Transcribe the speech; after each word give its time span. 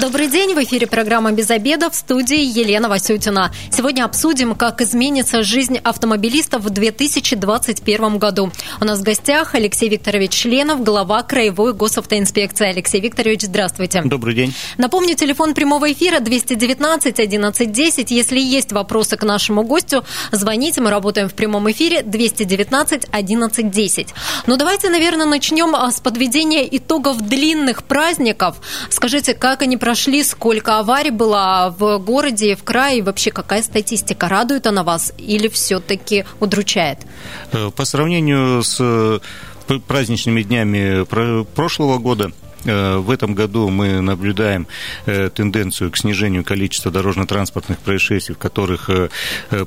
Добрый 0.00 0.28
день, 0.28 0.52
в 0.52 0.62
эфире 0.62 0.86
программа 0.86 1.32
«Без 1.32 1.50
обеда» 1.50 1.88
в 1.88 1.94
студии 1.94 2.38
Елена 2.38 2.88
Васютина. 2.88 3.50
Сегодня 3.70 4.04
обсудим, 4.04 4.54
как 4.54 4.82
изменится 4.82 5.42
жизнь 5.42 5.78
автомобилистов 5.78 6.62
в 6.62 6.70
2021 6.70 8.18
году. 8.18 8.52
У 8.80 8.84
нас 8.84 8.98
в 8.98 9.02
гостях 9.02 9.54
Алексей 9.54 9.88
Викторович 9.88 10.32
Членов, 10.32 10.82
глава 10.82 11.22
Краевой 11.22 11.72
госавтоинспекции. 11.72 12.66
Алексей 12.66 13.00
Викторович, 13.00 13.42
здравствуйте. 13.42 14.02
Добрый 14.04 14.34
день. 14.34 14.54
Напомню, 14.76 15.14
телефон 15.14 15.54
прямого 15.54 15.90
эфира 15.90 16.20
219 16.20 17.18
11 17.18 17.72
10. 17.72 18.10
Если 18.10 18.38
есть 18.38 18.72
вопросы 18.72 19.16
к 19.16 19.22
нашему 19.22 19.62
гостю, 19.62 20.04
звоните, 20.30 20.82
мы 20.82 20.90
работаем 20.90 21.30
в 21.30 21.34
прямом 21.34 21.70
эфире 21.70 22.02
219 22.02 23.06
11 23.10 23.70
10. 23.70 24.08
Но 24.46 24.56
давайте, 24.56 24.90
наверное, 24.90 25.26
начнем 25.26 25.74
а, 25.74 25.90
с 25.90 26.00
подведения 26.00 26.66
итогов 26.76 27.22
длинных 27.22 27.82
праздников. 27.84 28.56
Скажите, 28.90 29.32
как 29.32 29.62
они 29.62 29.78
прошли, 29.86 30.24
сколько 30.24 30.80
аварий 30.80 31.12
было 31.12 31.72
в 31.78 31.98
городе, 31.98 32.56
в 32.56 32.64
крае, 32.64 32.98
и 32.98 33.02
вообще 33.02 33.30
какая 33.30 33.62
статистика? 33.62 34.28
Радует 34.28 34.66
она 34.66 34.82
вас 34.82 35.12
или 35.16 35.46
все-таки 35.46 36.24
удручает? 36.40 36.98
Э, 37.52 37.70
по 37.70 37.84
сравнению 37.84 38.64
с 38.64 38.78
э, 38.80 39.20
праздничными 39.86 40.42
днями 40.42 41.04
прошлого 41.54 41.98
года, 41.98 42.32
в 42.64 43.10
этом 43.10 43.34
году 43.34 43.68
мы 43.68 44.00
наблюдаем 44.00 44.66
э, 45.04 45.30
тенденцию 45.30 45.90
к 45.90 45.96
снижению 45.96 46.44
количества 46.44 46.90
дорожно-транспортных 46.90 47.78
происшествий, 47.78 48.34
в 48.34 48.38
которых 48.38 48.90
э, 48.90 49.08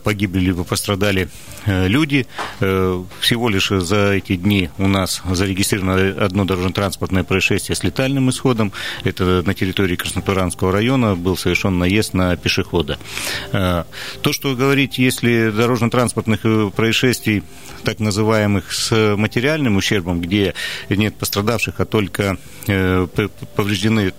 погибли 0.03 0.39
либо 0.39 0.63
пострадали 0.63 1.29
люди. 1.65 2.25
Всего 2.59 3.49
лишь 3.49 3.69
за 3.69 4.13
эти 4.13 4.35
дни 4.35 4.69
у 4.77 4.87
нас 4.87 5.21
зарегистрировано 5.29 6.25
одно 6.25 6.45
дорожно-транспортное 6.45 7.23
происшествие 7.23 7.75
с 7.75 7.83
летальным 7.83 8.29
исходом. 8.29 8.71
Это 9.03 9.43
на 9.45 9.53
территории 9.53 9.95
Краснотуранского 9.95 10.71
района 10.71 11.15
был 11.15 11.37
совершен 11.37 11.77
наезд 11.77 12.13
на 12.13 12.35
пешехода. 12.37 12.97
То, 13.51 13.85
что 14.31 14.55
говорить, 14.55 14.97
если 14.97 15.51
дорожно-транспортных 15.51 16.73
происшествий, 16.73 17.43
так 17.83 17.99
называемых, 17.99 18.71
с 18.71 19.15
материальным 19.15 19.77
ущербом, 19.77 20.21
где 20.21 20.53
нет 20.89 21.15
пострадавших, 21.15 21.79
а 21.79 21.85
только 21.85 22.37
повреждены 23.55 24.11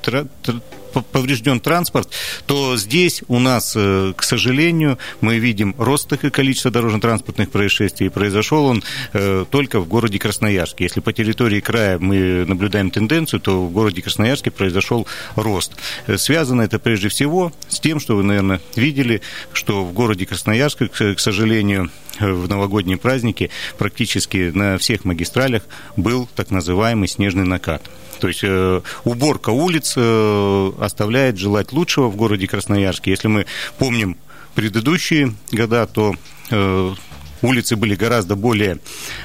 поврежден 1.13 1.61
транспорт, 1.61 2.09
то 2.47 2.77
здесь 2.77 3.23
у 3.29 3.39
нас, 3.39 3.75
э, 3.77 4.13
к 4.17 4.23
сожалению, 4.23 4.99
мы 5.21 5.39
видим 5.39 5.75
рост 5.79 6.09
количества 6.33 6.71
дорожно-транспортных 6.71 7.51
происшествий. 7.51 8.09
И 8.09 8.11
произошел 8.11 8.65
он 8.65 8.83
э, 9.13 9.45
только 9.51 9.81
в 9.81 9.87
городе 9.87 10.19
Красноярске. 10.19 10.85
Если 10.85 11.01
по 11.01 11.13
территории 11.13 11.61
края 11.61 11.99
мы 11.99 12.45
наблюдаем 12.47 12.91
тенденцию, 12.91 13.41
то 13.41 13.65
в 13.65 13.71
городе 13.71 14.03
Красноярске 14.03 14.51
произошел 14.51 15.07
рост. 15.37 15.73
Э, 16.07 16.17
связано 16.17 16.63
это 16.63 16.79
прежде 16.79 17.09
всего 17.09 17.53
с 17.69 17.81
тем, 17.81 18.01
что 18.01 18.17
вы, 18.17 18.25
наверное, 18.25 18.61
видели, 18.77 19.23
что 19.53 19.85
в 19.85 19.93
городе 19.93 20.27
Красноярске, 20.27 20.89
к 20.89 21.19
сожалению, 21.19 21.91
в 22.19 22.49
новогодние 22.49 22.97
праздники 22.97 23.51
практически 23.79 24.51
на 24.53 24.79
всех 24.79 25.05
магистралях 25.05 25.63
был 25.97 26.29
так 26.35 26.51
называемый 26.51 27.09
снежный 27.09 27.45
накат. 27.45 27.83
То 28.21 28.29
есть 28.29 28.41
э, 28.45 28.83
уборка 29.05 29.51
улиц 29.51 29.95
э, 29.97 30.73
оставляет 30.79 31.39
желать 31.39 31.73
лучшего 31.73 32.09
в 32.09 32.17
городе 32.17 32.47
Красноярске. 32.47 33.11
Если 33.11 33.29
мы 33.29 33.47
помним 33.79 34.17
предыдущие 34.55 35.35
года, 35.51 35.87
то 35.87 36.15
э, 36.51 36.95
улицы 37.43 37.77
были 37.77 37.95
гораздо 37.95 38.37
более 38.37 38.79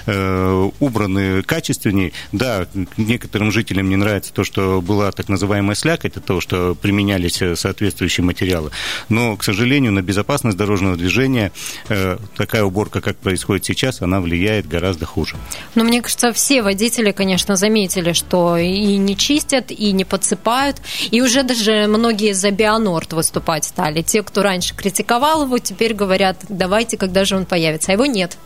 э, 0.05 0.69
убраны, 0.79 1.43
качественнее. 1.43 2.11
Да, 2.31 2.67
некоторым 2.97 3.51
жителям 3.51 3.89
не 3.89 3.95
нравится 3.95 4.33
то, 4.33 4.43
что 4.43 4.81
была 4.81 5.11
так 5.11 5.29
называемая 5.29 5.75
слякоть, 5.75 6.11
это 6.11 6.21
то, 6.21 6.41
что 6.41 6.75
применялись 6.75 7.41
э, 7.41 7.55
соответствующие 7.55 8.23
материалы. 8.23 8.71
Но, 9.09 9.35
к 9.35 9.43
сожалению, 9.43 9.91
на 9.91 10.01
безопасность 10.01 10.57
дорожного 10.57 10.95
движения 10.97 11.51
э, 11.89 12.17
такая 12.35 12.63
уборка, 12.63 13.01
как 13.01 13.17
происходит 13.17 13.65
сейчас, 13.65 14.01
она 14.01 14.21
влияет 14.21 14.67
гораздо 14.67 15.05
хуже. 15.05 15.35
Но 15.75 15.83
мне 15.83 16.01
кажется, 16.01 16.31
все 16.33 16.61
водители, 16.61 17.11
конечно, 17.11 17.55
заметили, 17.55 18.13
что 18.13 18.57
и 18.57 18.97
не 18.97 19.17
чистят, 19.17 19.71
и 19.71 19.91
не 19.91 20.05
подсыпают, 20.05 20.77
и 21.11 21.21
уже 21.21 21.43
даже 21.43 21.87
многие 21.87 22.33
за 22.33 22.51
Бионорд 22.51 23.13
выступать 23.13 23.65
стали. 23.65 24.01
Те, 24.01 24.23
кто 24.23 24.43
раньше 24.43 24.75
критиковал 24.75 25.43
его, 25.43 25.57
теперь 25.59 25.93
говорят, 25.93 26.37
давайте, 26.49 26.97
когда 26.97 27.25
же 27.25 27.35
он 27.35 27.45
появится. 27.45 27.91
А 27.91 27.93
его 27.93 28.04
него 28.05 28.15
нет. 28.15 28.37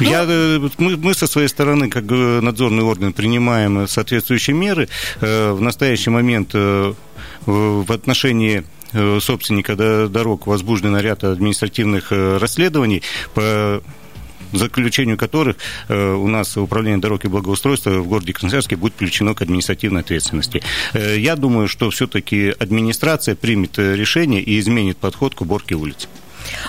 Я, 0.00 0.24
ну, 0.24 0.70
мы, 0.78 0.96
мы 0.96 1.14
со 1.14 1.26
своей 1.26 1.48
стороны, 1.48 1.88
как 1.88 2.04
надзорный 2.04 2.82
орган, 2.82 3.12
принимаем 3.12 3.86
соответствующие 3.88 4.54
меры. 4.54 4.88
Э, 5.20 5.52
в 5.52 5.60
настоящий 5.60 6.10
момент 6.10 6.50
э, 6.54 6.92
в 7.46 7.92
отношении 7.92 8.64
собственника 9.20 9.76
дорог 10.08 10.46
возбужден 10.46 10.96
ряд 10.96 11.22
административных 11.22 12.10
расследований 12.10 13.02
по 13.34 13.82
заключению 14.52 15.18
которых 15.18 15.56
у 15.90 16.26
нас 16.26 16.56
Управление 16.56 16.98
дорог 16.98 17.22
и 17.26 17.28
благоустройства 17.28 17.90
в 17.90 18.08
городе 18.08 18.32
Красноярске 18.32 18.76
будет 18.76 18.94
включено 18.94 19.34
к 19.34 19.42
административной 19.42 20.00
ответственности. 20.00 20.62
Я 20.94 21.36
думаю, 21.36 21.68
что 21.68 21.90
все-таки 21.90 22.54
администрация 22.58 23.34
примет 23.34 23.78
решение 23.78 24.40
и 24.40 24.58
изменит 24.58 24.96
подход 24.96 25.34
к 25.34 25.42
уборке 25.42 25.74
улиц. 25.74 26.08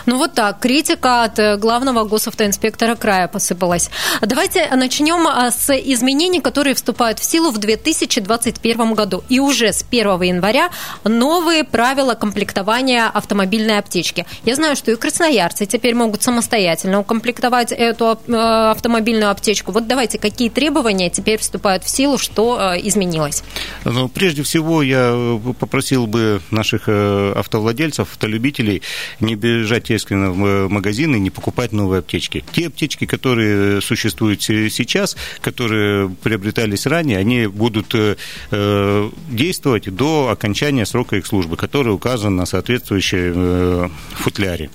Ну 0.05 0.17
вот 0.17 0.33
так, 0.33 0.59
критика 0.59 1.23
от 1.23 1.39
э, 1.39 1.57
главного 1.57 2.03
госавтоинспектора 2.03 2.95
края 2.95 3.27
посыпалась. 3.27 3.89
Давайте 4.21 4.69
начнем 4.75 5.27
а, 5.27 5.51
с 5.51 5.73
изменений, 5.73 6.41
которые 6.41 6.75
вступают 6.75 7.19
в 7.19 7.23
силу 7.23 7.51
в 7.51 7.57
2021 7.57 8.93
году. 8.93 9.23
И 9.29 9.39
уже 9.39 9.71
с 9.71 9.85
1 9.89 10.21
января 10.21 10.69
новые 11.03 11.63
правила 11.63 12.13
комплектования 12.13 13.07
автомобильной 13.07 13.79
аптечки. 13.79 14.25
Я 14.45 14.55
знаю, 14.55 14.75
что 14.75 14.91
и 14.91 14.95
красноярцы 14.95 15.65
теперь 15.65 15.95
могут 15.95 16.21
самостоятельно 16.21 16.99
укомплектовать 16.99 17.71
эту 17.71 18.19
э, 18.27 18.33
автомобильную 18.71 19.31
аптечку. 19.31 19.71
Вот 19.71 19.87
давайте, 19.87 20.19
какие 20.19 20.49
требования 20.49 21.09
теперь 21.09 21.39
вступают 21.39 21.83
в 21.83 21.89
силу, 21.89 22.17
что 22.17 22.59
э, 22.59 22.79
изменилось? 22.83 23.43
Ну, 23.85 24.09
прежде 24.09 24.43
всего, 24.43 24.83
я 24.83 25.39
попросил 25.59 26.07
бы 26.07 26.41
наших 26.51 26.87
автовладельцев, 26.89 28.07
автолюбителей 28.11 28.81
не 29.19 29.35
бежать 29.35 29.68
бежать 29.69 29.91
экстренно 29.91 30.31
в 30.31 30.67
магазин 30.67 31.15
и 31.15 31.19
не 31.19 31.29
покупать 31.29 31.71
новые 31.71 31.99
аптечки. 31.99 32.43
Те 32.51 32.67
аптечки, 32.67 33.05
которые 33.05 33.81
существуют 33.81 34.41
сейчас, 34.41 35.15
которые 35.41 36.09
приобретались 36.09 36.87
ранее, 36.87 37.19
они 37.19 37.45
будут 37.45 37.93
э, 37.93 38.15
э, 38.49 39.09
действовать 39.29 39.95
до 39.95 40.29
окончания 40.29 40.85
срока 40.85 41.17
их 41.17 41.27
службы, 41.27 41.55
который 41.55 41.93
указан 41.93 42.35
на 42.35 42.45
соответствующей 42.45 43.31
э, 43.35 43.89
футляре. 44.13 44.71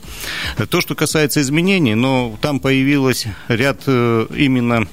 То, 0.71 0.81
что 0.81 0.94
касается 0.94 1.41
изменений, 1.41 1.97
но 1.97 2.38
там 2.41 2.61
появилось 2.61 3.26
ряд 3.49 3.88
именно 3.88 4.87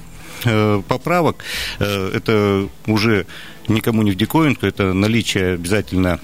поправок. 0.88 1.44
Это 1.78 2.68
уже 2.86 3.26
никому 3.68 4.02
не 4.02 4.10
в 4.10 4.16
диковинку, 4.16 4.66
это 4.66 4.92
наличие 4.92 5.54
обязательно 5.54 6.18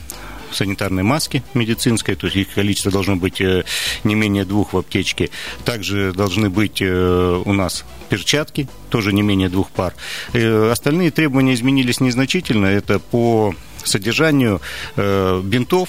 санитарной 0.52 1.02
маски 1.02 1.42
медицинской, 1.54 2.14
то 2.14 2.26
есть 2.26 2.36
их 2.36 2.54
количество 2.54 2.90
должно 2.90 3.16
быть 3.16 3.40
э, 3.40 3.64
не 4.04 4.14
менее 4.14 4.44
двух 4.44 4.72
в 4.72 4.78
аптечке. 4.78 5.30
Также 5.64 6.12
должны 6.12 6.50
быть 6.50 6.80
э, 6.80 7.42
у 7.44 7.52
нас 7.52 7.84
перчатки, 8.08 8.68
тоже 8.90 9.12
не 9.12 9.22
менее 9.22 9.48
двух 9.48 9.70
пар. 9.70 9.94
Э, 10.32 10.70
остальные 10.70 11.10
требования 11.10 11.54
изменились 11.54 12.00
незначительно. 12.00 12.66
Это 12.66 12.98
по 12.98 13.54
содержанию 13.84 14.60
бинтов, 14.96 15.88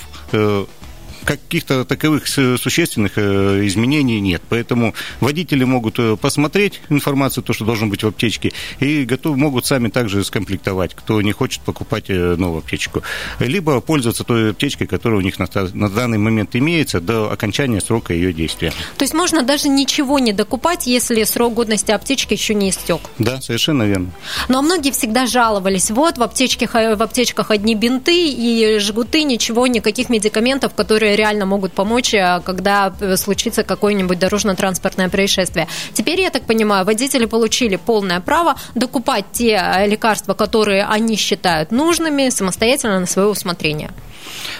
каких-то 1.37 1.85
таковых 1.85 2.27
существенных 2.27 3.13
э, 3.17 3.61
изменений 3.67 4.19
нет. 4.19 4.41
Поэтому 4.49 4.95
водители 5.19 5.63
могут 5.63 5.99
э, 5.99 6.17
посмотреть 6.17 6.81
информацию, 6.89 7.43
то, 7.43 7.53
что 7.53 7.65
должно 7.65 7.87
быть 7.87 8.03
в 8.03 8.07
аптечке, 8.07 8.51
и 8.79 9.05
готов, 9.05 9.37
могут 9.37 9.65
сами 9.65 9.89
также 9.89 10.23
скомплектовать, 10.23 10.95
кто 10.95 11.21
не 11.21 11.31
хочет 11.31 11.61
покупать 11.61 12.05
э, 12.07 12.35
новую 12.35 12.59
аптечку. 12.59 13.03
Либо 13.39 13.79
пользоваться 13.81 14.23
той 14.23 14.51
аптечкой, 14.51 14.87
которая 14.87 15.19
у 15.19 15.21
них 15.21 15.37
на, 15.37 15.47
на 15.73 15.89
данный 15.89 16.17
момент 16.17 16.55
имеется 16.55 16.99
до 16.99 17.31
окончания 17.31 17.81
срока 17.81 18.13
ее 18.13 18.33
действия. 18.33 18.73
То 18.97 19.03
есть 19.03 19.13
можно 19.13 19.43
даже 19.43 19.69
ничего 19.69 20.17
не 20.17 20.33
докупать, 20.33 20.87
если 20.87 21.23
срок 21.25 21.53
годности 21.53 21.91
аптечки 21.91 22.33
еще 22.33 22.55
не 22.55 22.71
истек? 22.71 23.01
Да, 23.19 23.39
совершенно 23.41 23.83
верно. 23.83 24.09
Но 24.47 24.53
ну, 24.53 24.59
а 24.59 24.61
многие 24.63 24.91
всегда 24.91 25.27
жаловались, 25.27 25.91
вот 25.91 26.17
в 26.17 26.23
аптечках, 26.23 26.73
в 26.73 27.03
аптечках 27.03 27.51
одни 27.51 27.75
бинты 27.75 28.29
и 28.31 28.79
жгуты, 28.79 29.23
ничего, 29.23 29.67
никаких 29.67 30.09
медикаментов, 30.09 30.73
которые 30.73 31.18
реально 31.19 31.45
могут 31.45 31.73
помочь, 31.73 32.13
э, 32.13 32.41
когда 32.45 32.93
э, 32.99 33.17
случится 33.17 33.63
какое-нибудь 33.63 34.19
дорожно-транспортное 34.19 35.09
происшествие. 35.09 35.67
Теперь, 35.93 36.21
я 36.21 36.29
так 36.29 36.43
понимаю, 36.43 36.85
водители 36.85 37.25
получили 37.25 37.77
полное 37.77 38.19
право 38.19 38.55
докупать 38.75 39.25
те 39.31 39.59
э, 39.61 39.87
лекарства, 39.87 40.33
которые 40.33 40.85
они 40.85 41.15
считают 41.15 41.71
нужными, 41.71 42.29
самостоятельно 42.29 42.99
на 42.99 43.05
свое 43.05 43.27
усмотрение. 43.27 43.89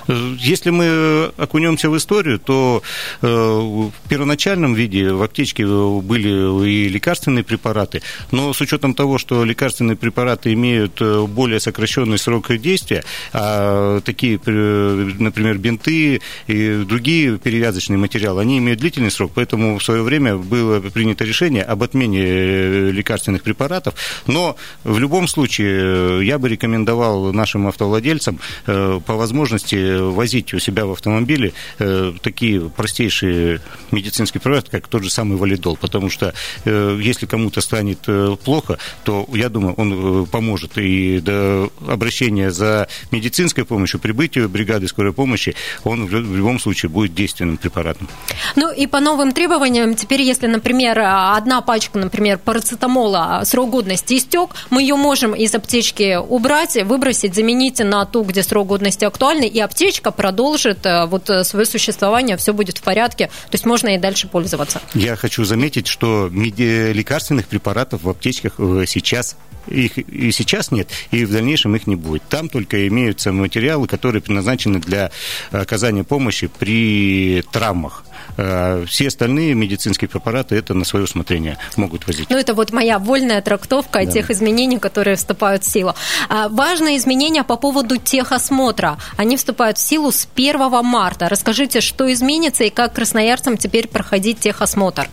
Если 0.08 0.70
мы 0.70 1.32
окунемся 1.38 1.90
в 1.90 1.98
историю, 1.98 2.40
то 2.40 2.82
в 3.22 3.92
первоначальном 4.08 4.74
виде 4.74 5.12
в 5.12 5.22
аптечке 5.22 5.66
были 5.66 6.68
и 6.68 6.90
лекарственные 6.90 7.44
препараты, 7.44 8.02
но 8.32 8.54
с 8.54 8.62
учетом 8.62 8.94
того, 8.94 9.18
что 9.18 9.44
лекарственные 9.44 9.96
препараты 9.96 10.54
имеют 10.54 11.02
более 11.02 11.60
сокращенный 11.60 12.18
срок 12.18 12.52
действия, 12.58 13.04
а 13.34 14.02
такие, 14.02 14.40
например, 14.46 15.58
бинты 15.58 16.22
и 16.48 16.84
другие 16.88 17.38
перевязочные 17.38 17.98
материалы, 17.98 18.42
они 18.42 18.58
имеют 18.58 18.80
длительный 18.80 19.12
срок, 19.12 19.32
поэтому 19.36 19.78
в 19.78 19.84
свое 19.84 20.02
время 20.02 20.38
было 20.38 20.80
принято 20.80 21.26
решение 21.26 21.64
об 21.64 21.84
отмене 21.84 22.22
э, 22.24 22.92
лекарственных 22.92 23.44
препаратов, 23.44 23.94
но 24.28 24.56
в 24.84 25.00
любом 25.00 25.28
случае 25.28 26.26
я 26.26 26.40
бы 26.40 26.50
рекомендовал 26.50 27.34
нашим 27.34 27.68
автовладельцам 27.68 28.40
э, 28.68 29.00
по 29.06 29.16
возможности 29.16 29.59
возить 29.74 30.54
у 30.54 30.60
себя 30.60 30.86
в 30.86 30.92
автомобиле 30.92 31.54
э, 31.80 32.14
такие 32.22 32.70
простейшие 32.70 33.62
медицинские 33.92 34.42
препараты, 34.42 34.72
как 34.72 34.88
тот 34.88 35.04
же 35.04 35.10
самый 35.10 35.38
валидол, 35.38 35.78
потому 35.78 36.10
что 36.10 36.34
если 36.66 37.26
кому-то 37.26 37.62
станет 37.62 38.00
плохо, 38.44 38.78
то, 39.04 39.28
я 39.34 39.50
думаю, 39.50 39.74
он 39.76 40.26
поможет 40.28 40.78
и 40.78 41.20
до 41.20 41.70
обращения 41.88 42.52
за 42.52 42.88
медицинской 43.12 43.66
помощью, 43.66 44.00
прибытию 44.00 44.50
бригады 44.50 44.88
скорой 44.88 45.14
помощи, 45.14 45.56
он 45.84 46.06
в 46.06 46.14
любом 46.14 46.60
случае 46.60 46.90
будет 46.90 47.14
действенным 47.14 47.58
препаратом. 47.58 48.08
Ну 48.56 48.72
и 48.72 48.88
по 48.88 49.00
новым 49.00 49.32
требованиям, 49.32 49.96
теперь 49.96 50.22
если, 50.22 50.48
например, 50.48 51.00
одна 51.00 51.62
пачка, 51.62 52.00
например, 52.00 52.38
парацетамола, 52.38 53.42
срок 53.46 53.70
годности 53.70 54.16
истек, 54.16 54.52
мы 54.70 54.82
ее 54.82 54.96
можем 54.96 55.34
из 55.34 55.54
аптечки 55.56 56.18
убрать, 56.18 56.78
выбросить, 56.84 57.36
заменить 57.36 57.80
на 57.80 58.06
ту, 58.06 58.24
где 58.24 58.44
срок 58.44 58.68
годности 58.68 59.06
актуальный, 59.06 59.49
и 59.50 59.60
аптечка 59.60 60.12
продолжит 60.12 60.86
э, 60.86 61.06
вот 61.06 61.30
э, 61.30 61.44
свое 61.44 61.66
существование, 61.66 62.38
все 62.38 62.54
будет 62.54 62.78
в 62.78 62.82
порядке, 62.82 63.28
то 63.28 63.54
есть 63.54 63.66
можно 63.66 63.96
и 63.96 63.98
дальше 63.98 64.28
пользоваться. 64.28 64.82
Я 64.94 65.16
хочу 65.16 65.44
заметить, 65.44 65.88
что 65.88 66.30
лекарственных 66.32 67.48
препаратов 67.48 68.04
в 68.04 68.10
аптечках 68.10 68.54
э, 68.60 68.86
сейчас 68.88 69.36
их 69.68 69.98
и 69.98 70.32
сейчас 70.32 70.72
нет, 70.72 70.90
и 71.12 71.26
в 71.26 71.32
дальнейшем 71.32 71.76
их 71.76 71.86
не 71.88 71.96
будет. 71.96 72.24
Там 72.30 72.50
только 72.50 72.88
имеются 72.88 73.32
материалы, 73.32 73.88
которые 73.88 74.22
предназначены 74.22 74.80
для 74.80 75.12
оказания 75.52 76.04
помощи 76.04 76.48
при 76.48 77.44
травмах. 77.52 78.04
Э, 78.42 78.86
все 78.88 79.08
остальные 79.08 79.54
медицинские 79.54 80.08
препараты 80.08 80.56
это 80.56 80.74
на 80.74 80.86
свое 80.86 81.04
усмотрение 81.04 81.58
могут 81.76 82.08
возить. 82.08 82.30
Ну, 82.30 82.38
это 82.38 82.54
вот 82.54 82.72
моя 82.72 82.98
вольная 82.98 83.42
трактовка 83.42 84.06
да. 84.06 84.12
тех 84.12 84.32
изменений, 84.32 84.80
которые 84.80 85.18
вступают 85.18 85.64
в 85.64 85.70
силу. 85.70 85.94
А, 86.30 86.48
важные 86.48 86.98
изменения 86.98 87.44
по 87.44 87.58
поводу 87.58 87.98
техосмотра. 87.98 88.98
Они 89.18 89.36
вступают 89.36 89.78
в 89.78 89.82
силу 89.82 90.12
с 90.12 90.28
1 90.36 90.58
марта. 90.86 91.28
Расскажите, 91.28 91.82
что 91.82 92.12
изменится 92.12 92.64
и 92.64 92.70
как 92.70 92.94
красноярцам 92.94 93.58
теперь 93.58 93.90
проходить 93.90 94.40
техосмотр? 94.40 95.10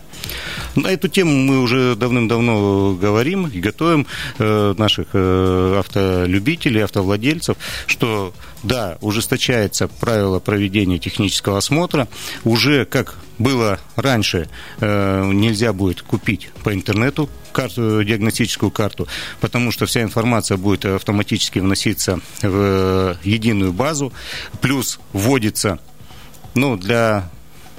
На 0.75 0.87
эту 0.87 1.07
тему 1.09 1.35
мы 1.35 1.59
уже 1.59 1.95
давным-давно 1.95 2.93
говорим 2.93 3.47
и 3.47 3.59
готовим 3.59 4.07
э, 4.39 4.73
наших 4.77 5.07
э, 5.13 5.75
автолюбителей, 5.79 6.83
автовладельцев, 6.83 7.57
что 7.87 8.33
да, 8.63 8.97
ужесточается 9.01 9.87
правило 9.87 10.39
проведения 10.39 10.99
технического 10.99 11.57
осмотра. 11.57 12.07
Уже, 12.43 12.85
как 12.85 13.17
было 13.37 13.79
раньше, 13.95 14.49
э, 14.79 15.31
нельзя 15.33 15.73
будет 15.73 16.01
купить 16.01 16.49
по 16.63 16.73
интернету 16.73 17.29
карту, 17.51 18.03
диагностическую 18.03 18.71
карту, 18.71 19.07
потому 19.41 19.71
что 19.71 19.85
вся 19.85 20.01
информация 20.01 20.57
будет 20.57 20.85
автоматически 20.85 21.59
вноситься 21.59 22.19
в 22.41 23.17
единую 23.23 23.73
базу, 23.73 24.13
плюс 24.61 24.99
вводится, 25.13 25.79
ну, 26.53 26.77
для 26.77 27.29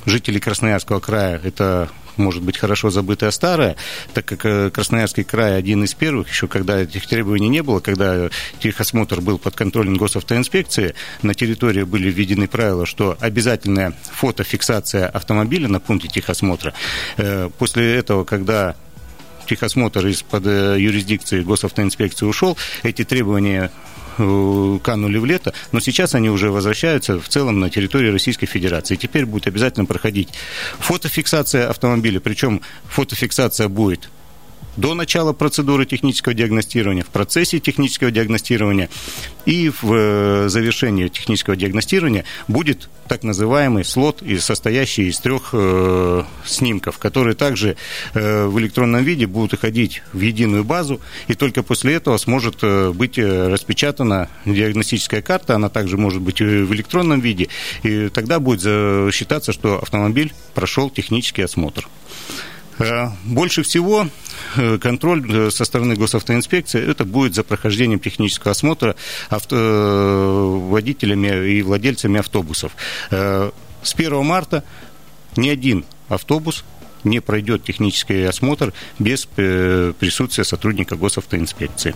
жителей 0.06 0.40
Красноярского 0.40 1.00
края 1.00 1.40
это 1.42 1.88
может 2.18 2.42
быть 2.42 2.58
хорошо 2.58 2.90
забытое 2.90 3.30
старое, 3.30 3.76
так 4.14 4.24
как 4.24 4.44
э, 4.44 4.70
Красноярский 4.70 5.24
край 5.24 5.56
один 5.56 5.84
из 5.84 5.94
первых, 5.94 6.28
еще 6.28 6.48
когда 6.48 6.80
этих 6.80 7.06
требований 7.06 7.48
не 7.48 7.62
было, 7.62 7.80
когда 7.80 8.28
техосмотр 8.60 9.20
был 9.20 9.38
под 9.38 9.54
контролем 9.54 9.96
госавтоинспекции, 9.96 10.94
на 11.22 11.34
территории 11.34 11.84
были 11.84 12.10
введены 12.10 12.48
правила, 12.48 12.86
что 12.86 13.16
обязательная 13.20 13.94
фотофиксация 14.12 15.06
автомобиля 15.08 15.68
на 15.68 15.80
пункте 15.80 16.08
техосмотра. 16.08 16.74
Э, 17.16 17.48
после 17.58 17.96
этого, 17.96 18.24
когда 18.24 18.76
техосмотр 19.48 20.06
из-под 20.08 20.46
э, 20.46 20.76
юрисдикции 20.78 21.42
госавтоинспекции 21.42 22.26
ушел, 22.26 22.56
эти 22.82 23.04
требования 23.04 23.70
канули 24.18 25.18
в 25.18 25.24
лето, 25.24 25.54
но 25.72 25.80
сейчас 25.80 26.14
они 26.14 26.30
уже 26.30 26.50
возвращаются 26.50 27.20
в 27.20 27.28
целом 27.28 27.60
на 27.60 27.70
территории 27.70 28.10
Российской 28.10 28.46
Федерации. 28.46 28.96
Теперь 28.96 29.26
будет 29.26 29.46
обязательно 29.46 29.86
проходить 29.86 30.28
фотофиксация 30.78 31.70
автомобиля, 31.70 32.20
причем 32.20 32.60
фотофиксация 32.88 33.68
будет 33.68 34.10
до 34.78 34.94
начала 34.94 35.32
процедуры 35.32 35.86
технического 35.86 36.34
диагностирования, 36.34 37.02
в 37.02 37.08
процессе 37.08 37.58
технического 37.58 38.12
диагностирования 38.12 38.88
и 39.44 39.70
в 39.70 39.92
э, 39.92 40.48
завершении 40.48 41.08
технического 41.08 41.56
диагностирования 41.56 42.24
будет 42.46 42.88
так 43.08 43.24
называемый 43.24 43.84
слот, 43.84 44.22
состоящий 44.38 45.08
из 45.08 45.18
трех 45.18 45.50
э, 45.52 46.22
снимков, 46.44 46.98
которые 46.98 47.34
также 47.34 47.76
э, 48.14 48.46
в 48.46 48.56
электронном 48.60 49.02
виде 49.02 49.26
будут 49.26 49.54
уходить 49.54 50.02
в 50.12 50.20
единую 50.20 50.62
базу, 50.62 51.00
и 51.26 51.34
только 51.34 51.64
после 51.64 51.94
этого 51.94 52.16
сможет 52.16 52.62
быть 52.94 53.18
распечатана 53.18 54.28
диагностическая 54.44 55.22
карта, 55.22 55.56
она 55.56 55.70
также 55.70 55.96
может 55.96 56.20
быть 56.20 56.40
в 56.40 56.72
электронном 56.72 57.20
виде, 57.20 57.48
и 57.82 58.10
тогда 58.10 58.38
будет 58.38 59.12
считаться, 59.12 59.52
что 59.52 59.80
автомобиль 59.82 60.32
прошел 60.54 60.88
технический 60.88 61.42
осмотр. 61.42 61.88
Больше 63.24 63.62
всего 63.62 64.06
Э, 64.56 64.78
контроль 64.78 65.24
э, 65.30 65.50
со 65.50 65.64
стороны 65.64 65.94
госавтоинспекции, 65.94 66.80
это 66.80 67.04
будет 67.04 67.34
за 67.34 67.42
прохождением 67.42 68.00
технического 68.00 68.52
осмотра 68.52 68.96
авто, 69.28 69.56
э, 69.56 70.70
водителями 70.70 71.50
и 71.50 71.62
владельцами 71.62 72.18
автобусов. 72.18 72.72
С 73.10 73.94
1 73.94 74.24
марта 74.24 74.64
ни 75.36 75.48
один 75.48 75.84
автобус 76.08 76.64
не 77.04 77.20
пройдет 77.20 77.64
технический 77.64 78.24
осмотр 78.24 78.72
без 78.98 79.26
присутствия 79.26 80.44
сотрудника 80.44 80.96
госавтоинспекции. 80.96 81.94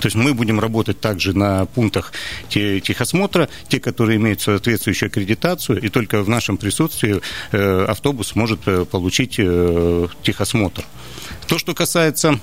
То 0.00 0.06
есть 0.06 0.16
мы 0.16 0.32
будем 0.34 0.60
работать 0.60 1.00
также 1.00 1.36
на 1.36 1.66
пунктах 1.66 2.12
техосмотра, 2.48 3.48
те, 3.68 3.80
которые 3.80 4.16
имеют 4.16 4.40
соответствующую 4.40 5.08
аккредитацию, 5.08 5.80
и 5.80 5.88
только 5.88 6.22
в 6.22 6.28
нашем 6.28 6.56
присутствии 6.56 7.20
автобус 7.52 8.34
может 8.34 8.60
получить 8.90 9.36
техосмотр. 10.22 10.84
То, 11.46 11.58
что 11.58 11.74
касается 11.74 12.38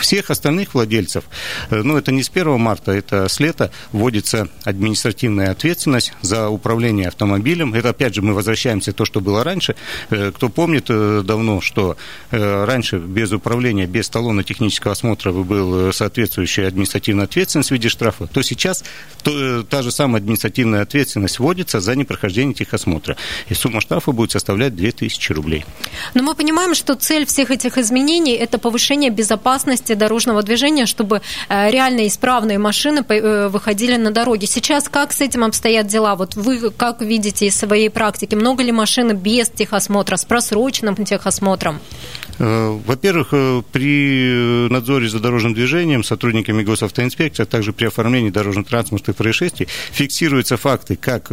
всех 0.00 0.30
остальных 0.30 0.74
владельцев, 0.74 1.24
э, 1.70 1.82
ну, 1.82 1.96
это 1.96 2.12
не 2.12 2.22
с 2.22 2.30
1 2.30 2.58
марта, 2.58 2.92
это 2.92 3.28
с 3.28 3.40
лета 3.40 3.70
вводится 3.92 4.48
административная 4.64 5.50
ответственность 5.50 6.12
за 6.22 6.48
управление 6.48 7.08
автомобилем. 7.08 7.74
Это, 7.74 7.90
опять 7.90 8.14
же, 8.14 8.22
мы 8.22 8.34
возвращаемся 8.34 8.92
к 8.92 8.96
то, 8.96 9.04
что 9.04 9.20
было 9.20 9.44
раньше. 9.44 9.74
Э, 10.10 10.32
кто 10.34 10.48
помнит 10.48 10.86
э, 10.88 11.22
давно, 11.24 11.60
что 11.60 11.96
раньше 12.30 12.98
без 12.98 13.32
управления, 13.32 13.86
без 13.86 14.08
талона 14.08 14.44
технического 14.44 14.92
осмотра 14.92 15.32
был 15.32 15.92
соответствующая 15.92 16.66
административная 16.66 17.24
ответственность 17.24 17.70
в 17.70 17.72
виде 17.72 17.88
штрафа, 17.88 18.26
то 18.26 18.42
сейчас 18.42 18.84
та 19.22 19.82
же 19.82 19.90
самая 19.90 20.20
административная 20.20 20.82
ответственность 20.82 21.38
вводится 21.38 21.80
за 21.80 21.94
непрохождение 21.96 22.54
техосмотра. 22.54 23.16
И 23.48 23.54
сумма 23.54 23.80
штрафа 23.80 24.12
будет 24.12 24.32
составлять 24.32 24.74
2000 24.74 25.32
рублей. 25.32 25.64
Но 26.14 26.22
мы 26.22 26.34
понимаем, 26.34 26.74
что 26.74 26.94
цель 26.94 27.26
всех 27.26 27.50
этих 27.50 27.78
изменений– 27.78 28.32
это 28.40 28.58
повышение 28.58 29.10
безопасности 29.10 29.69
безопасности 29.70 29.94
дорожного 29.94 30.42
движения, 30.42 30.86
чтобы 30.86 31.20
э, 31.48 31.70
реально 31.70 32.06
исправные 32.06 32.58
машины 32.58 33.04
э, 33.08 33.48
выходили 33.48 33.96
на 33.96 34.10
дороги. 34.10 34.46
Сейчас 34.46 34.88
как 34.88 35.12
с 35.12 35.20
этим 35.20 35.44
обстоят 35.44 35.86
дела? 35.86 36.16
Вот 36.16 36.36
вы 36.36 36.70
как 36.70 37.02
видите 37.02 37.46
из 37.46 37.56
своей 37.56 37.90
практики, 37.90 38.34
много 38.34 38.62
ли 38.62 38.72
машин 38.72 39.16
без 39.16 39.48
техосмотра, 39.48 40.16
с 40.16 40.24
просроченным 40.24 40.96
техосмотром? 41.04 41.78
Э, 42.38 42.78
во-первых, 42.86 43.30
при 43.72 44.68
надзоре 44.70 45.08
за 45.08 45.20
дорожным 45.20 45.54
движением 45.54 46.04
сотрудниками 46.04 46.62
госавтоинспекции, 46.62 47.44
а 47.44 47.46
также 47.46 47.72
при 47.72 47.86
оформлении 47.86 48.30
дорожно-транспортных 48.30 49.16
происшествий 49.16 49.68
фиксируются 49.92 50.56
факты 50.56 50.96
как 50.96 51.30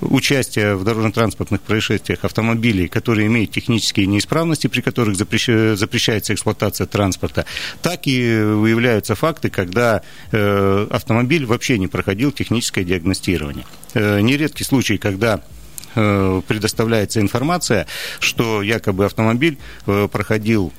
участия 0.00 0.74
в 0.74 0.84
дорожно-транспортных 0.84 1.60
происшествиях 1.60 2.24
автомобилей, 2.24 2.88
которые 2.88 3.26
имеют 3.28 3.50
технические 3.50 4.06
неисправности, 4.06 4.66
при 4.66 4.82
которых 4.82 5.16
запрещается 5.16 6.34
эксплуатация 6.34 6.86
транспорта, 6.86 7.46
так 7.82 8.06
и 8.06 8.40
выявляются 8.40 9.14
факты, 9.14 9.50
когда 9.50 10.02
э, 10.32 10.86
автомобиль 10.90 11.46
вообще 11.46 11.78
не 11.78 11.88
проходил 11.88 12.32
техническое 12.32 12.84
диагностирование. 12.84 13.64
Э, 13.94 14.20
нередкий 14.20 14.64
случай, 14.64 14.98
когда 14.98 15.42
э, 15.94 16.42
предоставляется 16.46 17.20
информация, 17.20 17.86
что 18.20 18.62
якобы 18.62 19.04
автомобиль 19.04 19.58
проходил 19.84 20.72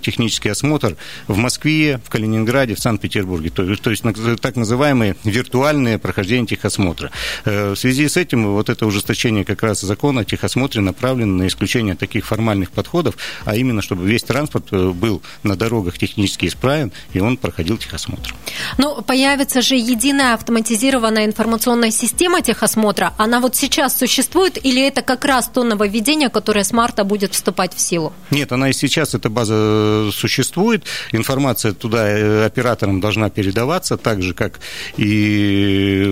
технический 0.00 0.48
осмотр 0.48 0.96
в 1.28 1.36
Москве, 1.36 2.00
в 2.04 2.10
Калининграде, 2.10 2.74
в 2.74 2.78
Санкт-Петербурге. 2.78 3.50
То, 3.50 3.76
то 3.76 3.90
есть 3.90 4.02
так 4.40 4.56
называемые 4.56 5.16
виртуальные 5.24 5.98
прохождения 5.98 6.46
техосмотра. 6.46 7.10
В 7.44 7.76
связи 7.76 8.08
с 8.08 8.16
этим 8.16 8.52
вот 8.52 8.68
это 8.68 8.86
ужесточение 8.86 9.44
как 9.44 9.62
раз 9.62 9.80
закона 9.80 10.22
о 10.22 10.24
техосмотре 10.24 10.80
направлено 10.80 11.36
на 11.36 11.46
исключение 11.46 11.94
таких 11.94 12.26
формальных 12.26 12.70
подходов, 12.70 13.16
а 13.44 13.56
именно, 13.56 13.82
чтобы 13.82 14.04
весь 14.04 14.22
транспорт 14.22 14.70
был 14.70 15.22
на 15.42 15.56
дорогах 15.56 15.98
технически 15.98 16.46
исправен, 16.46 16.92
и 17.12 17.20
он 17.20 17.36
проходил 17.36 17.78
техосмотр. 17.78 18.34
Ну, 18.78 19.02
появится 19.02 19.62
же 19.62 19.76
единая 19.76 20.34
автоматизированная 20.34 21.26
информационная 21.26 21.90
система 21.90 22.42
техосмотра. 22.42 23.14
Она 23.18 23.40
вот 23.40 23.56
сейчас 23.56 23.98
существует 23.98 24.58
или 24.64 24.86
это 24.86 25.02
как 25.02 25.24
раз 25.24 25.48
то 25.48 25.62
нововведение, 25.62 26.28
которое 26.28 26.64
с 26.64 26.72
марта 26.72 27.04
будет 27.04 27.34
вступать 27.34 27.74
в 27.74 27.80
силу? 27.80 28.12
Нет, 28.30 28.52
она 28.52 28.70
и 28.70 28.72
сейчас, 28.72 29.14
эта 29.14 29.28
база 29.28 29.51
существует. 30.12 30.84
Информация 31.12 31.72
туда 31.72 32.08
э, 32.08 32.44
операторам 32.46 33.00
должна 33.00 33.30
передаваться, 33.30 33.96
так 33.96 34.22
же, 34.22 34.34
как 34.34 34.60
и 34.96 36.04